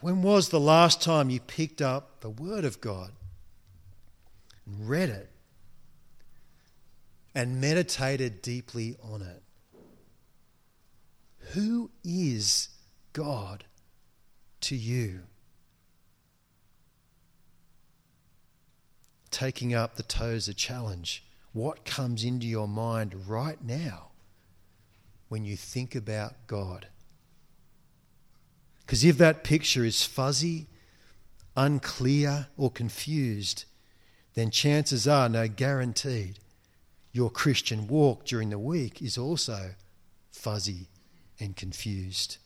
When 0.00 0.22
was 0.22 0.48
the 0.48 0.58
last 0.58 1.02
time 1.02 1.28
you 1.28 1.40
picked 1.40 1.82
up 1.82 2.22
the 2.22 2.30
Word 2.30 2.64
of 2.64 2.80
God 2.80 3.12
and 4.64 4.88
read 4.88 5.10
it 5.10 5.30
and 7.34 7.60
meditated 7.60 8.40
deeply 8.40 8.96
on 9.02 9.20
it? 9.20 9.42
Who 11.54 11.90
is 12.04 12.68
God 13.12 13.64
to 14.62 14.76
you? 14.76 15.20
Taking 19.30 19.74
up 19.74 19.96
the 19.96 20.02
Tozer 20.02 20.52
challenge. 20.52 21.24
What 21.52 21.84
comes 21.84 22.24
into 22.24 22.46
your 22.46 22.68
mind 22.68 23.28
right 23.28 23.62
now? 23.62 24.10
when 25.30 25.44
you 25.44 25.56
think 25.56 25.94
about 25.94 26.34
God. 26.48 26.88
Because 28.80 29.04
if 29.04 29.16
that 29.18 29.44
picture 29.44 29.84
is 29.84 30.02
fuzzy, 30.02 30.66
unclear, 31.56 32.48
or 32.56 32.68
confused, 32.68 33.64
then 34.34 34.50
chances 34.50 35.06
are, 35.06 35.28
no 35.28 35.46
guaranteed, 35.46 36.40
your 37.12 37.30
Christian 37.30 37.86
walk 37.86 38.24
during 38.24 38.50
the 38.50 38.58
week 38.58 39.00
is 39.00 39.16
also 39.16 39.70
fuzzy 40.32 40.88
and 41.40 41.56
confused. 41.56 42.36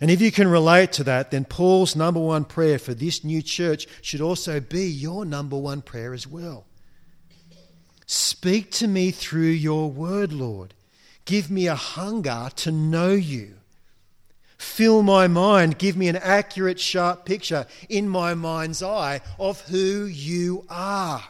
And 0.00 0.10
if 0.10 0.20
you 0.20 0.32
can 0.32 0.48
relate 0.48 0.90
to 0.92 1.04
that, 1.04 1.30
then 1.30 1.44
Paul's 1.44 1.94
number 1.94 2.18
one 2.18 2.44
prayer 2.44 2.78
for 2.78 2.92
this 2.92 3.22
new 3.22 3.40
church 3.40 3.86
should 4.00 4.20
also 4.20 4.58
be 4.58 4.84
your 4.86 5.24
number 5.24 5.56
one 5.56 5.80
prayer 5.80 6.12
as 6.12 6.26
well. 6.26 6.66
Speak 8.06 8.72
to 8.72 8.88
me 8.88 9.12
through 9.12 9.42
your 9.42 9.90
word, 9.90 10.32
Lord. 10.32 10.74
Give 11.24 11.50
me 11.50 11.68
a 11.68 11.76
hunger 11.76 12.50
to 12.56 12.72
know 12.72 13.12
you. 13.12 13.54
Fill 14.58 15.02
my 15.02 15.28
mind. 15.28 15.78
Give 15.78 15.96
me 15.96 16.08
an 16.08 16.16
accurate, 16.16 16.80
sharp 16.80 17.24
picture 17.24 17.66
in 17.88 18.08
my 18.08 18.34
mind's 18.34 18.82
eye 18.82 19.20
of 19.38 19.60
who 19.62 20.04
you 20.04 20.64
are. 20.68 21.22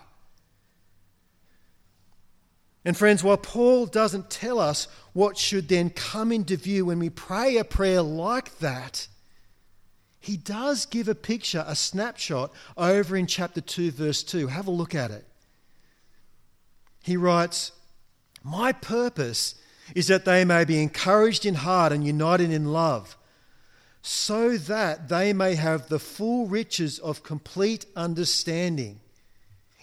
And, 2.84 2.96
friends, 2.96 3.22
while 3.22 3.36
Paul 3.36 3.86
doesn't 3.86 4.30
tell 4.30 4.58
us 4.58 4.88
what 5.12 5.36
should 5.36 5.68
then 5.68 5.90
come 5.90 6.32
into 6.32 6.56
view 6.56 6.86
when 6.86 6.98
we 6.98 7.10
pray 7.10 7.56
a 7.56 7.64
prayer 7.64 8.02
like 8.02 8.58
that, 8.58 9.06
he 10.18 10.36
does 10.36 10.86
give 10.86 11.08
a 11.08 11.14
picture, 11.14 11.64
a 11.66 11.74
snapshot 11.74 12.52
over 12.76 13.16
in 13.16 13.26
chapter 13.26 13.60
2, 13.60 13.90
verse 13.90 14.22
2. 14.22 14.46
Have 14.46 14.68
a 14.68 14.72
look 14.72 14.94
at 14.94 15.10
it. 15.10 15.26
He 17.02 17.16
writes, 17.16 17.72
My 18.44 18.72
purpose 18.72 19.56
is 19.94 20.06
that 20.06 20.24
they 20.24 20.44
may 20.44 20.64
be 20.64 20.80
encouraged 20.80 21.44
in 21.44 21.54
heart 21.54 21.92
and 21.92 22.04
united 22.04 22.50
in 22.50 22.72
love, 22.72 23.16
so 24.00 24.56
that 24.56 25.08
they 25.08 25.32
may 25.32 25.54
have 25.54 25.88
the 25.88 25.98
full 25.98 26.46
riches 26.46 26.98
of 27.00 27.22
complete 27.22 27.86
understanding, 27.96 29.00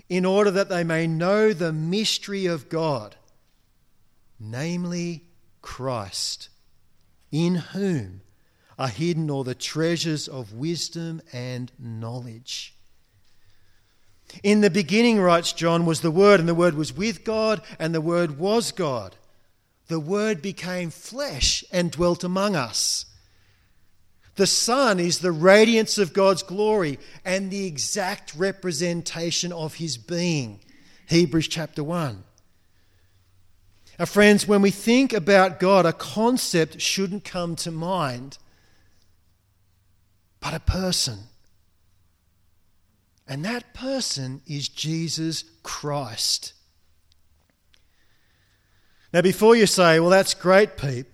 in 0.09 0.25
order 0.25 0.51
that 0.51 0.69
they 0.69 0.83
may 0.83 1.07
know 1.07 1.53
the 1.53 1.71
mystery 1.71 2.45
of 2.45 2.67
God, 2.67 3.15
namely 4.39 5.23
Christ, 5.61 6.49
in 7.31 7.55
whom 7.55 8.21
are 8.77 8.87
hidden 8.87 9.29
all 9.29 9.43
the 9.43 9.55
treasures 9.55 10.27
of 10.27 10.53
wisdom 10.53 11.21
and 11.31 11.71
knowledge. 11.77 12.75
In 14.43 14.61
the 14.61 14.69
beginning, 14.69 15.19
writes 15.19 15.53
John, 15.53 15.85
was 15.85 16.01
the 16.01 16.11
Word, 16.11 16.39
and 16.39 16.49
the 16.49 16.55
Word 16.55 16.75
was 16.75 16.93
with 16.93 17.23
God, 17.23 17.61
and 17.77 17.93
the 17.93 18.01
Word 18.01 18.37
was 18.39 18.71
God 18.71 19.15
the 19.89 19.99
Word 19.99 20.41
became 20.41 20.91
flesh 20.91 21.63
and 21.71 21.91
dwelt 21.91 22.23
among 22.23 22.55
us. 22.55 23.05
The 24.39 24.47
Son 24.47 25.01
is 25.01 25.19
the 25.19 25.33
radiance 25.33 25.97
of 25.97 26.13
God's 26.13 26.43
glory 26.43 26.97
and 27.25 27.51
the 27.51 27.65
exact 27.65 28.33
representation 28.35 29.51
of 29.51 29.75
His 29.75 29.97
being. 29.97 30.61
Hebrews 31.07 31.49
chapter 31.49 31.83
1. 31.83 32.23
Our 33.99 34.05
friends, 34.05 34.47
when 34.47 34.61
we 34.61 34.71
think 34.71 35.11
about 35.11 35.59
God, 35.59 35.85
a 35.85 35.91
concept 35.91 36.79
shouldn't 36.79 37.25
come 37.25 37.57
to 37.57 37.69
mind, 37.69 38.37
but 40.39 40.53
a 40.53 40.61
person. 40.61 41.19
And 43.27 43.43
that 43.43 43.73
person 43.73 44.41
is 44.47 44.69
Jesus 44.69 45.43
Christ. 45.63 46.53
Now, 49.11 49.21
before 49.21 49.57
you 49.57 49.65
say, 49.65 49.99
well, 49.99 50.09
that's 50.09 50.33
great, 50.33 50.77
Pete, 50.77 51.07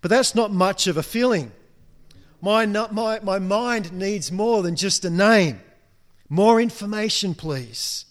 but 0.00 0.08
that's 0.08 0.34
not 0.34 0.50
much 0.50 0.86
of 0.86 0.96
a 0.96 1.02
feeling. 1.02 1.52
My, 2.40 2.66
my, 2.66 3.20
my 3.20 3.38
mind 3.38 3.92
needs 3.92 4.30
more 4.30 4.62
than 4.62 4.76
just 4.76 5.04
a 5.04 5.10
name. 5.10 5.60
More 6.28 6.60
information, 6.60 7.34
please. 7.34 8.04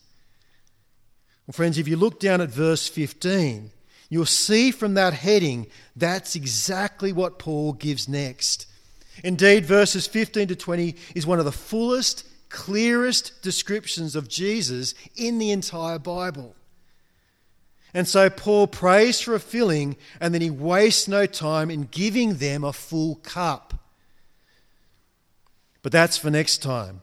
Well, 1.46 1.54
friends, 1.54 1.78
if 1.78 1.88
you 1.88 1.96
look 1.96 2.20
down 2.20 2.42
at 2.42 2.50
verse 2.50 2.88
15, 2.88 3.72
you'll 4.10 4.26
see 4.26 4.72
from 4.72 4.96
that 4.96 5.14
heading 5.14 5.68
that's 5.96 6.36
exactly 6.36 7.14
what 7.14 7.40
Paul 7.40 7.74
gives 7.74 8.10
next. 8.10 8.68
Indeed, 9.24 9.66
verses 9.66 10.08
15 10.08 10.50
to 10.50 10.56
20 10.56 10.96
is 11.16 11.26
one 11.26 11.40
of 11.40 11.46
the 11.46 11.52
fullest, 11.52 12.26
clearest 12.50 13.42
descriptions 13.42 14.16
of 14.16 14.28
Jesus 14.28 14.94
in 15.16 15.40
the 15.40 15.52
entire 15.52 16.00
Bible. 16.00 16.56
And 17.94 18.08
so 18.08 18.30
Paul 18.30 18.68
prays 18.68 19.22
for 19.22 19.34
a 19.34 19.40
filling, 19.40 19.96
and 20.20 20.34
then 20.34 20.42
he 20.42 20.50
wastes 20.50 21.08
no 21.08 21.26
time 21.26 21.72
in 21.72 21.84
giving 21.90 22.36
them 22.36 22.64
a 22.64 22.74
full 22.74 23.16
cup. 23.16 23.74
But 25.88 25.94
that's 25.94 26.18
for 26.18 26.30
next 26.30 26.58
time. 26.58 27.00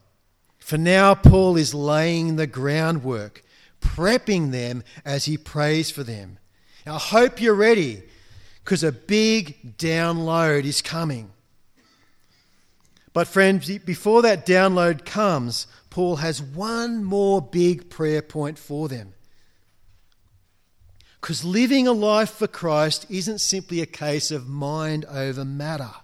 For 0.58 0.76
now, 0.76 1.14
Paul 1.14 1.56
is 1.56 1.72
laying 1.72 2.36
the 2.36 2.46
groundwork, 2.46 3.42
prepping 3.80 4.50
them 4.50 4.84
as 5.06 5.24
he 5.24 5.38
prays 5.38 5.90
for 5.90 6.02
them. 6.02 6.36
Now, 6.84 6.96
I 6.96 6.98
hope 6.98 7.40
you're 7.40 7.54
ready 7.54 8.02
because 8.62 8.84
a 8.84 8.92
big 8.92 9.78
download 9.78 10.64
is 10.64 10.82
coming. 10.82 11.30
But, 13.14 13.26
friends, 13.26 13.70
before 13.78 14.20
that 14.20 14.44
download 14.44 15.06
comes, 15.06 15.66
Paul 15.88 16.16
has 16.16 16.42
one 16.42 17.04
more 17.04 17.40
big 17.40 17.88
prayer 17.88 18.20
point 18.20 18.58
for 18.58 18.86
them. 18.88 19.14
Because 21.22 21.42
living 21.42 21.88
a 21.88 21.92
life 21.92 22.32
for 22.32 22.46
Christ 22.46 23.06
isn't 23.08 23.40
simply 23.40 23.80
a 23.80 23.86
case 23.86 24.30
of 24.30 24.46
mind 24.46 25.06
over 25.06 25.42
matter. 25.42 25.94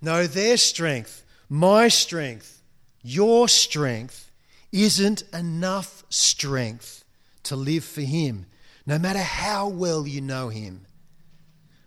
No, 0.00 0.26
their 0.26 0.56
strength, 0.56 1.24
my 1.48 1.88
strength, 1.88 2.62
your 3.02 3.48
strength 3.48 4.30
isn't 4.72 5.24
enough 5.32 6.04
strength 6.08 7.04
to 7.44 7.56
live 7.56 7.84
for 7.84 8.02
Him, 8.02 8.46
no 8.86 8.98
matter 8.98 9.20
how 9.20 9.68
well 9.68 10.06
you 10.06 10.20
know 10.20 10.48
Him. 10.48 10.86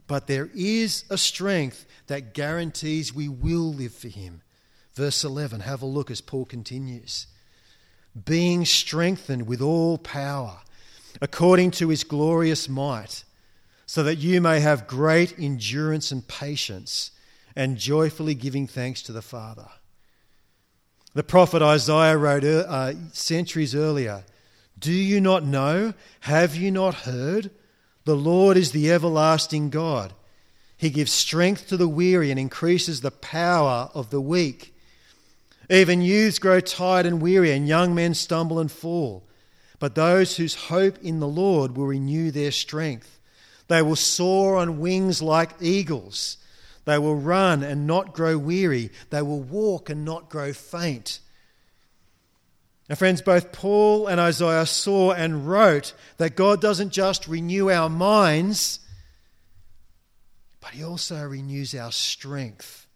But 0.06 0.28
there 0.28 0.49
is 0.54 1.06
a 1.10 1.17
strength 1.17 1.86
that 2.08 2.34
guarantees 2.34 3.13
we 3.13 3.28
will 3.28 3.73
live 3.73 3.93
for 3.93 4.10
Him. 4.10 4.41
Verse 4.93 5.23
11, 5.23 5.62
have 5.62 5.82
a 5.82 5.88
look 5.88 6.12
as 6.12 6.21
Paul 6.21 6.45
continues. 6.45 7.28
Being 8.26 8.65
strengthened 8.65 9.47
with 9.47 9.62
all 9.62 9.97
power, 9.97 10.60
according 11.19 11.71
to 11.71 11.89
His 11.89 12.04
glorious 12.04 12.69
might, 12.69 13.23
so 13.88 14.04
that 14.04 14.17
you 14.17 14.39
may 14.39 14.60
have 14.60 14.88
great 14.88 15.39
endurance 15.39 16.12
and 16.12 16.28
patience 16.28 17.12
and 17.56 17.78
joyfully 17.78 18.36
giving 18.36 18.68
thanks 18.68 19.02
to 19.04 19.12
the 19.12 19.22
Father. 19.22 19.68
The 21.13 21.24
prophet 21.24 21.62
Isaiah 21.62 22.18
wrote 22.18 22.44
uh, 22.44 22.94
centuries 23.12 23.76
earlier 23.76 24.24
Do 24.78 24.92
you 24.92 25.22
not 25.22 25.44
know? 25.44 25.94
Have 26.22 26.56
you 26.56 26.72
not 26.72 26.96
heard? 26.96 27.52
The 28.06 28.16
Lord 28.16 28.58
is 28.58 28.72
the 28.72 28.92
everlasting 28.92 29.70
God. 29.70 30.13
He 30.76 30.89
gives 30.89 31.12
strength 31.12 31.70
to 31.70 31.78
the 31.78 31.88
weary 31.88 32.32
and 32.32 32.39
increases 32.39 33.02
the 33.02 33.12
power 33.12 33.89
of 33.94 34.10
the 34.10 34.20
weak. 34.20 34.76
Even 35.70 36.02
youths 36.02 36.39
grow 36.39 36.60
tired 36.60 37.06
and 37.06 37.22
weary, 37.22 37.52
and 37.52 37.68
young 37.68 37.96
men 37.96 38.13
stumble 38.13 38.60
and 38.60 38.72
fall. 38.72 39.24
But 39.80 39.96
those 39.96 40.36
whose 40.38 40.56
hope 40.56 40.98
in 41.02 41.20
the 41.20 41.28
Lord 41.28 41.78
will 41.78 41.86
renew 41.86 42.32
their 42.32 42.52
strength. 42.52 43.20
They 43.68 43.82
will 43.82 43.96
soar 43.96 44.58
on 44.58 44.80
wings 44.80 45.22
like 45.22 45.52
eagles. 45.62 46.38
They 46.86 46.98
will 46.98 47.15
run 47.15 47.63
and 47.63 47.88
not 47.88 48.13
grow 48.13 48.38
weary. 48.38 48.89
They 49.10 49.22
will 49.22 49.41
walk 49.41 49.89
and 49.89 50.04
not 50.04 50.30
grow 50.30 50.54
faint. 50.54 51.19
Now, 52.89 52.96
friends, 52.96 53.22
both 53.22 53.54
Paul 53.54 54.08
and 54.08 54.19
Isaiah 54.19 54.65
saw 54.65 55.13
and 55.13 55.48
wrote 55.48 55.93
that 56.17 56.36
God 56.36 56.60
doesn't 56.60 56.91
just 56.91 57.28
renew 57.28 57.69
our 57.69 57.89
minds, 57.89 58.80
but 60.60 60.72
He 60.72 60.84
also 60.84 61.24
renews 61.24 61.74
our 61.74 61.91
strength. 61.91 62.88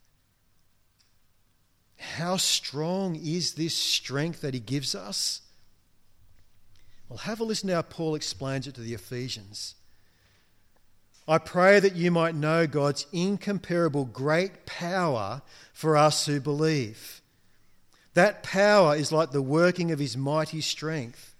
How 1.97 2.37
strong 2.37 3.15
is 3.15 3.53
this 3.53 3.73
strength 3.73 4.41
that 4.41 4.53
He 4.53 4.59
gives 4.59 4.93
us? 4.93 5.41
Well, 7.07 7.19
have 7.19 7.39
a 7.39 7.45
listen 7.45 7.69
to 7.69 7.75
how 7.75 7.81
Paul 7.83 8.15
explains 8.15 8.67
it 8.67 8.75
to 8.75 8.81
the 8.81 8.93
Ephesians. 8.93 9.75
I 11.27 11.37
pray 11.39 11.79
that 11.79 11.95
you 11.95 12.09
might 12.09 12.35
know 12.35 12.67
God's 12.67 13.05
incomparable 13.11 14.05
great 14.05 14.65
power 14.65 15.41
for 15.73 15.97
us 15.97 16.25
who 16.25 16.39
believe. 16.39 17.21
That 18.13 18.43
power 18.43 18.95
is 18.95 19.11
like 19.11 19.31
the 19.31 19.41
working 19.41 19.91
of 19.91 19.99
his 19.99 20.15
mighty 20.15 20.61
strength, 20.61 21.35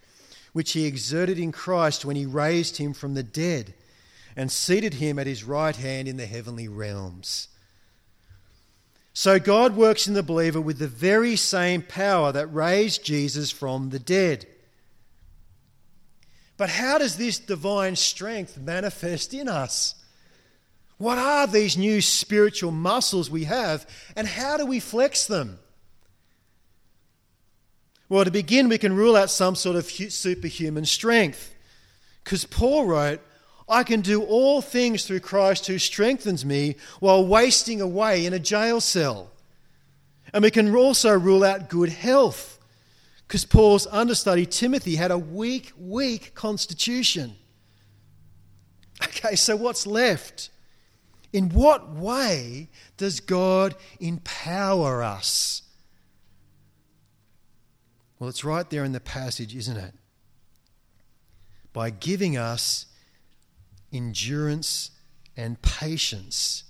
which 0.52 0.74
he 0.74 0.86
exerted 0.86 1.40
in 1.40 1.52
Christ 1.52 2.04
when 2.04 2.16
he 2.16 2.26
raised 2.26 2.78
him 2.78 2.94
from 2.94 3.14
the 3.14 3.24
dead 3.24 3.74
and 4.36 4.52
seated 4.52 4.96
him 4.96 5.18
at 5.18 5.26
his 5.26 5.44
right 5.44 5.76
hand 5.76 6.08
in 6.08 6.18
the 6.18 6.26
heavenly 6.26 6.68
realms. 6.68 7.48
So 9.14 9.40
God 9.40 9.76
works 9.76 10.08
in 10.08 10.14
the 10.14 10.22
believer 10.22 10.62
with 10.62 10.78
the 10.78 10.88
very 10.88 11.36
same 11.36 11.82
power 11.82 12.32
that 12.32 12.54
raised 12.54 13.04
Jesus 13.04 13.50
from 13.50 13.90
the 13.90 13.98
dead. 13.98 14.46
But 16.58 16.70
how 16.70 16.98
does 16.98 17.18
this 17.18 17.38
divine 17.40 17.96
strength 17.96 18.58
manifest 18.58 19.34
in 19.34 19.48
us? 19.48 19.96
What 20.98 21.20
are 21.20 21.46
these 21.46 21.78
new 21.78 22.02
spiritual 22.02 22.72
muscles 22.72 23.30
we 23.30 23.44
have, 23.44 23.88
and 24.16 24.28
how 24.28 24.58
do 24.58 24.66
we 24.66 24.80
flex 24.80 25.28
them? 25.28 25.60
Well, 28.10 28.26
to 28.26 28.32
begin, 28.32 28.70
we 28.70 28.80
can 28.80 28.96
rule 28.96 29.16
out 29.16 29.30
some 29.30 29.56
sort 29.56 29.76
of 29.76 29.86
superhuman 29.86 30.86
strength. 30.86 31.54
Because 32.24 32.46
Paul 32.46 32.86
wrote, 32.86 33.22
I 33.70 33.84
can 33.84 34.02
do 34.02 34.24
all 34.24 34.62
things 34.62 35.06
through 35.06 35.20
Christ 35.20 35.68
who 35.68 35.78
strengthens 35.78 36.46
me 36.46 36.78
while 37.00 37.26
wasting 37.26 37.82
away 37.82 38.26
in 38.26 38.34
a 38.34 38.40
jail 38.40 38.80
cell. 38.80 39.30
And 40.34 40.44
we 40.44 40.52
can 40.52 40.74
also 40.74 41.18
rule 41.18 41.44
out 41.44 41.70
good 41.70 41.90
health 41.90 42.57
because 43.28 43.44
Paul's 43.44 43.88
understudy 43.88 44.46
Timothy 44.46 44.96
had 44.96 45.12
a 45.12 45.18
weak, 45.18 45.74
weak 45.78 46.34
constitution. 46.34 47.36
Okay, 49.04 49.36
so 49.36 49.56
what's 49.56 49.86
left? 49.86 50.50
In 51.34 51.50
what 51.50 51.90
way 51.94 52.70
does 52.96 53.20
God 53.20 53.76
empower 54.00 55.04
us? 55.04 55.64
Well, 58.18 58.30
it's 58.30 58.46
right 58.46 58.68
there 58.70 58.86
in 58.86 58.94
the 58.94 59.02
passage, 59.02 59.56
isn't 59.56 59.78
it? 59.78 59.94
By 61.74 61.90
giving 61.90 62.38
us 62.38 62.86
endurance 63.92 64.92
and 65.36 65.62
patience. 65.62 66.64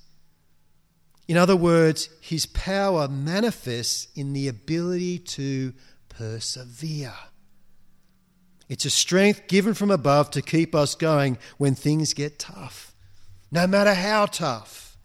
In 1.28 1.38
other 1.38 1.56
words, 1.56 2.10
his 2.20 2.48
power 2.48 3.08
manifests 3.08 4.08
in 4.16 4.34
the 4.34 4.48
ability 4.48 5.20
to 5.20 5.74
persevere. 6.18 7.14
It's 8.70 8.86
a 8.86 8.90
strength 8.90 9.48
given 9.48 9.74
from 9.74 9.92
above 9.92 10.32
to 10.32 10.42
keep 10.42 10.76
us 10.76 10.96
going 10.96 11.38
when 11.58 11.76
things 11.76 12.14
get 12.14 12.40
tough, 12.40 12.94
no 13.52 13.68
matter 13.68 13.94
how 13.94 14.26
tough. 14.26 14.98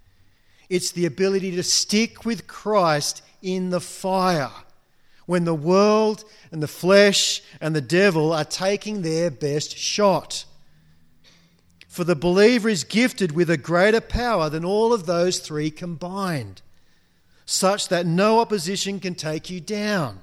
It's 0.68 0.90
the 0.90 1.06
ability 1.06 1.54
to 1.56 1.62
stick 1.62 2.24
with 2.24 2.46
Christ 2.46 3.22
in 3.42 3.70
the 3.70 3.80
fire 3.80 4.50
when 5.26 5.44
the 5.44 5.54
world 5.54 6.24
and 6.50 6.62
the 6.62 6.68
flesh 6.68 7.42
and 7.60 7.76
the 7.76 7.80
devil 7.80 8.32
are 8.32 8.44
taking 8.44 9.02
their 9.02 9.30
best 9.30 9.76
shot. 9.76 10.44
For 11.88 12.04
the 12.04 12.16
believer 12.16 12.68
is 12.68 12.84
gifted 12.84 13.32
with 13.32 13.50
a 13.50 13.56
greater 13.58 14.00
power 14.00 14.48
than 14.48 14.64
all 14.64 14.92
of 14.92 15.06
those 15.06 15.38
three 15.38 15.70
combined, 15.70 16.62
such 17.44 17.88
that 17.88 18.06
no 18.06 18.40
opposition 18.40 18.98
can 18.98 19.14
take 19.14 19.50
you 19.50 19.60
down 19.60 20.18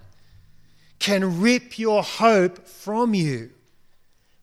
can 1.00 1.42
rip 1.42 1.80
your 1.80 2.04
hope 2.04 2.68
from 2.68 3.14
you. 3.14 3.52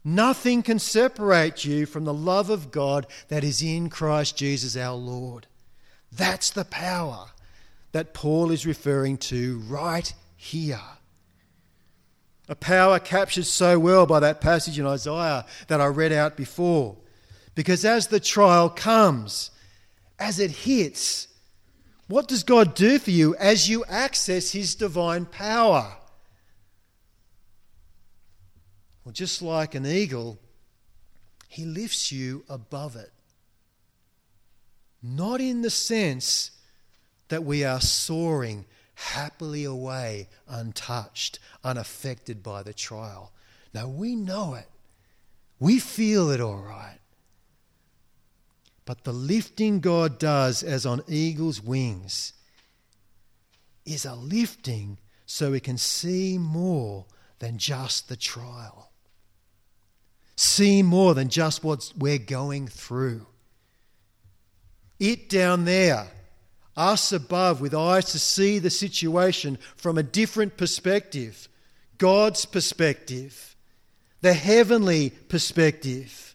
Nothing 0.05 0.63
can 0.63 0.79
separate 0.79 1.65
you 1.65 1.85
from 1.85 2.05
the 2.05 2.15
love 2.15 2.49
of 2.49 2.71
God 2.71 3.07
that 3.29 3.45
is 3.45 3.63
in 3.63 3.91
Christ 3.91 4.37
Jesus 4.37 4.77
our 4.77 4.95
Lord. 4.95 5.47
That's 6.13 6.51
the 6.51 6.65
power 6.65 7.27
that 7.93 8.15
Paul 8.15 8.51
is 8.51 8.67
referring 8.67 9.19
to 9.19 9.59
right 9.67 10.13
here. 10.37 10.81
A 12.49 12.55
power 12.55 13.01
captured 13.01 13.47
so 13.47 13.79
well 13.79 14.07
by 14.07 14.21
that 14.21 14.41
passage 14.41 14.79
in 14.79 14.87
Isaiah 14.87 15.45
that 15.67 15.81
I 15.81 15.87
read 15.87 16.13
out 16.13 16.37
before. 16.37 16.97
Because 17.57 17.85
as 17.85 18.07
the 18.07 18.21
trial 18.21 18.71
comes, 18.71 19.51
as 20.19 20.39
it 20.39 20.51
hits, 20.51 21.27
what 22.07 22.29
does 22.29 22.45
God 22.45 22.75
do 22.75 22.99
for 23.01 23.11
you 23.11 23.35
as 23.37 23.69
you 23.69 23.85
access 23.87 24.53
His 24.53 24.77
divine 24.77 25.25
power? 25.25 25.97
Well, 29.07 29.13
just 29.13 29.41
like 29.41 29.77
an 29.77 29.87
eagle, 29.87 30.37
he 31.49 31.65
lifts 31.65 32.11
you 32.11 32.45
above 32.49 32.97
it. 32.97 33.13
Not 35.01 35.41
in 35.41 35.63
the 35.63 35.71
sense 35.71 36.51
that 37.29 37.45
we 37.45 37.63
are 37.63 37.81
soaring 37.81 38.65
happily 38.97 39.63
away, 39.63 40.29
untouched, 40.49 41.39
unaffected 41.63 42.43
by 42.43 42.65
the 42.65 42.75
trial. 42.75 43.31
Now 43.73 43.87
we 43.87 44.17
know 44.17 44.55
it. 44.55 44.69
We 45.61 45.79
feel 45.79 46.31
it 46.31 46.41
all 46.41 46.57
right. 46.57 46.99
But 48.85 49.05
the 49.05 49.13
lifting 49.13 49.79
God 49.79 50.19
does 50.19 50.65
as 50.65 50.85
on 50.85 51.05
eagle's 51.07 51.63
wings 51.63 52.33
is 53.85 54.05
a 54.05 54.17
lifting 54.17 54.99
so 55.27 55.53
we 55.53 55.61
can 55.61 55.79
see 55.79 56.39
more 56.39 57.07
than 57.39 57.57
just 57.57 58.09
the 58.09 58.17
trial 58.17 58.87
see 60.37 60.83
more 60.83 61.15
than 61.15 61.29
just 61.29 61.65
what 61.65 61.93
we're 61.97 62.19
going 62.19 62.69
through. 62.69 63.27
It 65.01 65.29
down 65.29 65.65
there, 65.65 66.07
us 66.77 67.13
above 67.13 67.61
with 67.61 67.75
eyes 67.75 68.07
to 68.13 68.19
see 68.19 68.59
the 68.59 68.71
situation 68.71 69.59
from 69.77 69.99
a 69.99 70.03
different 70.03 70.57
perspective 70.57 71.49
God's 71.99 72.45
perspective, 72.45 73.57
the 74.21 74.35
heavenly 74.35 75.09
perspective. 75.09 76.35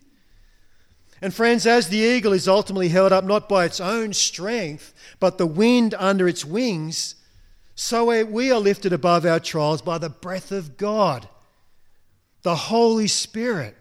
And 1.21 1.31
friends, 1.31 1.67
as 1.67 1.87
the 1.87 1.99
eagle 1.99 2.33
is 2.33 2.47
ultimately 2.47 2.89
held 2.89 3.11
up 3.11 3.23
not 3.25 3.47
by 3.47 3.65
its 3.65 3.79
own 3.79 4.13
strength, 4.13 4.91
but 5.19 5.37
the 5.37 5.45
wind 5.45 5.93
under 5.99 6.27
its 6.27 6.43
wings, 6.43 7.13
so 7.75 8.25
we 8.25 8.51
are 8.51 8.59
lifted 8.59 8.91
above 8.91 9.23
our 9.23 9.39
trials 9.39 9.83
by 9.83 9.99
the 9.99 10.09
breath 10.09 10.51
of 10.51 10.77
God, 10.77 11.29
the 12.41 12.55
Holy 12.55 13.07
Spirit 13.07 13.77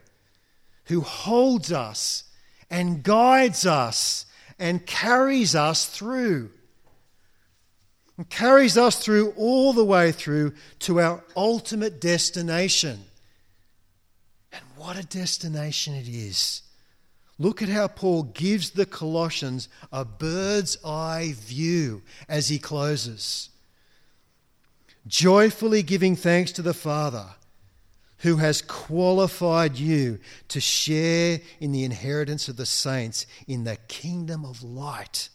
who 0.90 1.00
holds 1.00 1.70
us 1.72 2.24
and 2.68 3.02
guides 3.02 3.64
us 3.64 4.26
and 4.58 4.84
carries 4.84 5.54
us 5.54 5.86
through. 5.86 6.50
And 8.16 8.28
carries 8.28 8.76
us 8.76 9.02
through 9.02 9.32
all 9.36 9.72
the 9.72 9.84
way 9.84 10.12
through 10.12 10.52
to 10.80 11.00
our 11.00 11.24
ultimate 11.36 12.00
destination. 12.00 13.04
And 14.52 14.62
what 14.76 14.98
a 14.98 15.06
destination 15.06 15.94
it 15.94 16.08
is! 16.08 16.62
Look 17.38 17.62
at 17.62 17.70
how 17.70 17.88
Paul 17.88 18.24
gives 18.24 18.70
the 18.70 18.84
Colossians 18.84 19.68
a 19.90 20.04
bird's 20.04 20.76
eye 20.84 21.34
view 21.36 22.02
as 22.28 22.48
he 22.48 22.58
closes. 22.58 23.48
Joyfully 25.06 25.82
giving 25.82 26.16
thanks 26.16 26.52
to 26.52 26.62
the 26.62 26.74
Father 26.74 27.28
who 28.20 28.36
has 28.36 28.62
qualified 28.62 29.76
you 29.76 30.18
to 30.48 30.60
share 30.60 31.40
in 31.58 31.72
the 31.72 31.84
inheritance 31.84 32.48
of 32.48 32.56
the 32.56 32.66
saints 32.66 33.26
in 33.46 33.64
the 33.64 33.76
kingdom 33.88 34.44
of 34.44 34.62
light. 34.62 35.30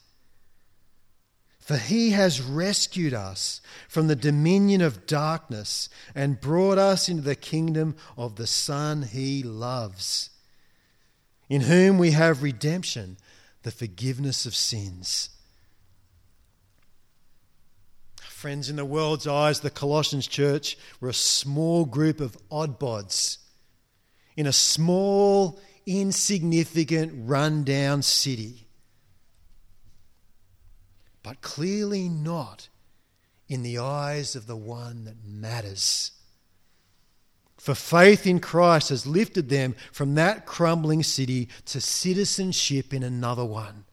For 1.59 1.77
he 1.77 2.11
has 2.11 2.41
rescued 2.41 3.13
us 3.13 3.59
from 3.89 4.07
the 4.07 4.15
dominion 4.15 4.81
of 4.81 5.07
darkness 5.07 5.89
and 6.13 6.39
brought 6.39 6.77
us 6.77 7.09
into 7.09 7.23
the 7.23 7.35
kingdom 7.35 7.95
of 8.17 8.35
the 8.35 8.45
Son 8.45 9.01
he 9.01 9.41
loves, 9.41 10.29
in 11.49 11.61
whom 11.61 11.97
we 11.97 12.11
have 12.11 12.43
redemption, 12.43 13.17
the 13.63 13.71
forgiveness 13.71 14.45
of 14.45 14.55
sins. 14.55 15.29
Friends, 18.45 18.69
in 18.69 18.75
the 18.75 18.85
world's 18.85 19.25
eyes, 19.25 19.61
the 19.61 19.71
Colossians 19.71 20.27
church 20.27 20.77
were 20.99 21.09
a 21.09 21.15
small 21.15 21.83
group 21.83 22.19
of 22.19 22.37
oddbods 22.51 23.39
in 24.37 24.45
a 24.45 24.53
small, 24.53 25.59
insignificant, 25.87 27.11
run-down 27.25 28.03
city. 28.03 28.67
But 31.23 31.41
clearly 31.41 32.07
not 32.07 32.69
in 33.47 33.63
the 33.63 33.79
eyes 33.79 34.35
of 34.35 34.45
the 34.45 34.55
one 34.55 35.05
that 35.05 35.25
matters. 35.25 36.11
For 37.57 37.73
faith 37.73 38.27
in 38.27 38.39
Christ 38.39 38.89
has 38.89 39.07
lifted 39.07 39.49
them 39.49 39.75
from 39.91 40.13
that 40.13 40.45
crumbling 40.45 41.01
city 41.01 41.49
to 41.65 41.81
citizenship 41.81 42.93
in 42.93 43.01
another 43.01 43.43
one 43.43 43.85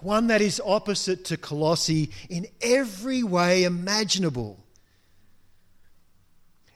one 0.00 0.26
that 0.28 0.40
is 0.40 0.60
opposite 0.64 1.24
to 1.26 1.36
Colossae 1.36 2.10
in 2.28 2.46
every 2.60 3.22
way 3.22 3.64
imaginable. 3.64 4.64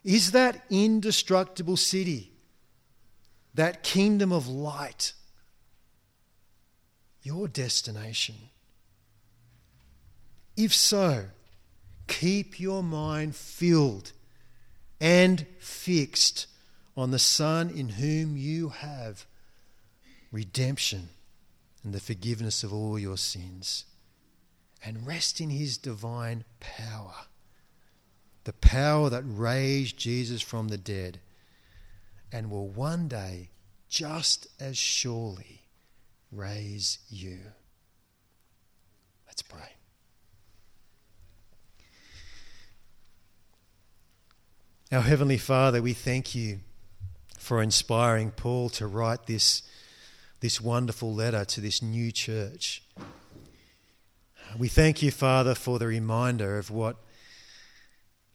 Is 0.04 0.32
that 0.32 0.64
indestructible 0.70 1.76
city, 1.76 2.32
that 3.54 3.82
kingdom 3.82 4.32
of 4.32 4.48
light, 4.48 5.12
your 7.22 7.48
destination? 7.48 8.36
If 10.56 10.74
so, 10.74 11.26
keep 12.06 12.58
your 12.58 12.82
mind 12.82 13.36
filled 13.36 14.12
and 15.00 15.46
fixed 15.58 16.46
on 16.96 17.10
the 17.10 17.18
Son 17.18 17.70
in 17.70 17.90
whom 17.90 18.36
you 18.36 18.70
have 18.70 19.26
redemption 20.32 21.10
and 21.88 21.94
the 21.94 22.00
forgiveness 22.00 22.62
of 22.62 22.70
all 22.70 22.98
your 22.98 23.16
sins. 23.16 23.86
And 24.84 25.06
rest 25.06 25.40
in 25.40 25.48
his 25.48 25.78
divine 25.78 26.44
power, 26.60 27.14
the 28.44 28.52
power 28.52 29.08
that 29.08 29.22
raised 29.24 29.96
Jesus 29.96 30.42
from 30.42 30.68
the 30.68 30.76
dead, 30.76 31.20
and 32.30 32.50
will 32.50 32.68
one 32.68 33.08
day 33.08 33.48
just 33.88 34.48
as 34.60 34.76
surely 34.76 35.62
raise 36.30 36.98
you. 37.08 37.38
Let's 39.26 39.40
pray. 39.40 39.72
Our 44.92 45.00
Heavenly 45.00 45.38
Father, 45.38 45.80
we 45.80 45.94
thank 45.94 46.34
you 46.34 46.58
for 47.38 47.62
inspiring 47.62 48.30
Paul 48.30 48.68
to 48.68 48.86
write 48.86 49.24
this 49.24 49.62
this 50.40 50.60
wonderful 50.60 51.12
letter 51.12 51.44
to 51.44 51.60
this 51.60 51.82
new 51.82 52.12
church. 52.12 52.82
We 54.56 54.68
thank 54.68 55.02
you, 55.02 55.10
Father, 55.10 55.54
for 55.54 55.78
the 55.78 55.86
reminder 55.86 56.58
of 56.58 56.70
what 56.70 56.96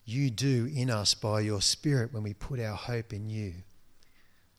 you 0.06 0.30
do 0.30 0.70
in 0.74 0.89
us 0.89 1.13
by 1.13 1.39
your 1.39 1.62
Spirit 1.62 2.13
when 2.13 2.24
we 2.24 2.34
put 2.34 2.60
our 2.60 2.76
hope 2.76 3.13
in 3.13 3.30
you, 3.30 3.54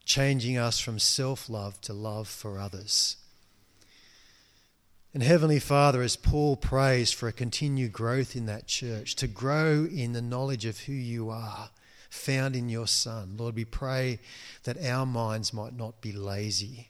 changing 0.05 0.57
us 0.57 0.81
from 0.81 0.99
self 0.99 1.51
love 1.51 1.81
to 1.83 1.93
love 1.93 2.29
for 2.29 2.59
others. 2.59 3.17
And 5.13 5.23
Heavenly 5.23 5.61
Father, 5.61 6.03
as 6.03 6.17
Paul 6.17 6.57
prays 6.57 7.13
for 7.13 7.29
a 7.29 7.33
continued 7.33 7.93
growth 7.93 8.35
in 8.35 8.47
that 8.47 8.67
church, 8.67 9.15
to 9.17 9.29
grow 9.29 9.85
in 9.85 10.13
the 10.13 10.23
knowledge 10.23 10.65
of 10.65 10.81
who 10.81 10.93
you 10.93 11.31
are, 11.31 11.71
found 12.11 12.57
in 12.57 12.69
your 12.69 12.89
Son, 12.89 13.37
Lord, 13.37 13.55
we 13.55 13.65
pray 13.65 14.19
that 14.65 14.83
our 14.85 15.07
minds 15.07 15.53
might 15.53 15.77
not 15.77 16.01
be 16.01 16.11
lazy 16.11 16.89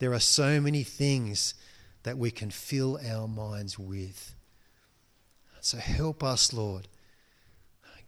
there 0.00 0.12
are 0.12 0.20
so 0.20 0.60
many 0.60 0.82
things 0.82 1.54
that 2.02 2.18
we 2.18 2.30
can 2.30 2.50
fill 2.50 2.98
our 3.06 3.28
minds 3.28 3.78
with. 3.78 4.34
So 5.60 5.78
help 5.78 6.24
us, 6.24 6.52
Lord. 6.52 6.88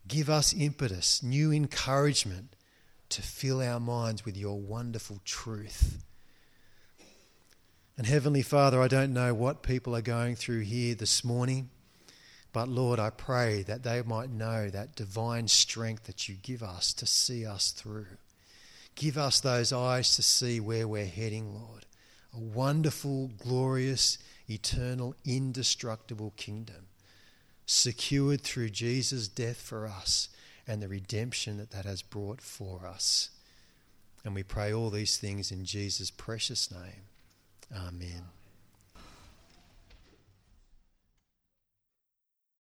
Give 0.09 0.29
us 0.29 0.55
impetus, 0.55 1.23
new 1.23 1.53
encouragement 1.53 2.57
to 3.11 3.23
fill 3.23 3.61
our 3.61 3.79
minds 3.79 4.25
with 4.25 4.37
your 4.37 4.59
wonderful 4.59 5.21
truth. 5.25 6.03
And 7.99 8.07
Heavenly 8.07 8.43
Father, 8.43 8.81
I 8.81 8.89
don't 8.89 9.13
know 9.13 9.35
what 9.35 9.63
people 9.63 9.95
are 9.95 10.03
going 10.03 10.35
through 10.35 10.61
here 10.61 10.95
this 10.95 11.23
morning, 11.23 11.69
but 12.55 12.69
Lord, 12.69 12.99
I 12.99 13.11
pray 13.11 13.63
that 13.65 13.83
they 13.83 14.01
might 14.01 14.31
know 14.31 14.71
that 14.71 14.97
divine 14.97 15.47
strength 15.47 16.05
that 16.05 16.27
you 16.27 16.37
give 16.37 16.63
us 16.63 16.95
to 16.95 17.07
see 17.07 17.45
us 17.45 17.71
through. 17.71 18.07
Give 18.95 19.17
us 19.17 19.41
those 19.41 19.73
eyes 19.73 20.17
to 20.17 20.23
see 20.23 20.61
where 20.61 20.87
we're 20.87 21.07
heading, 21.07 21.55
Lord. 21.55 21.87
A 22.35 22.41
wonderful, 22.41 23.31
glorious, 23.39 24.19
eternal, 24.49 25.15
indestructible 25.25 26.33
kingdom, 26.37 26.87
secured 27.67 28.43
through 28.43 28.71
Jesus' 28.71 29.29
death 29.29 29.61
for 29.61 29.87
us 29.87 30.29
and 30.67 30.81
the 30.81 30.89
redemption 30.89 31.59
that 31.59 31.71
that 31.71 31.85
has 31.85 32.03
brought 32.03 32.41
for 32.41 32.87
us. 32.87 33.31
And 34.25 34.35
we 34.35 34.43
pray 34.43 34.73
all 34.73 34.91
these 34.91 35.17
things 35.17 35.51
in 35.51 35.65
Jesus' 35.65 36.11
precious 36.11 36.71
name. 36.71 37.07
Amen. 37.75 38.23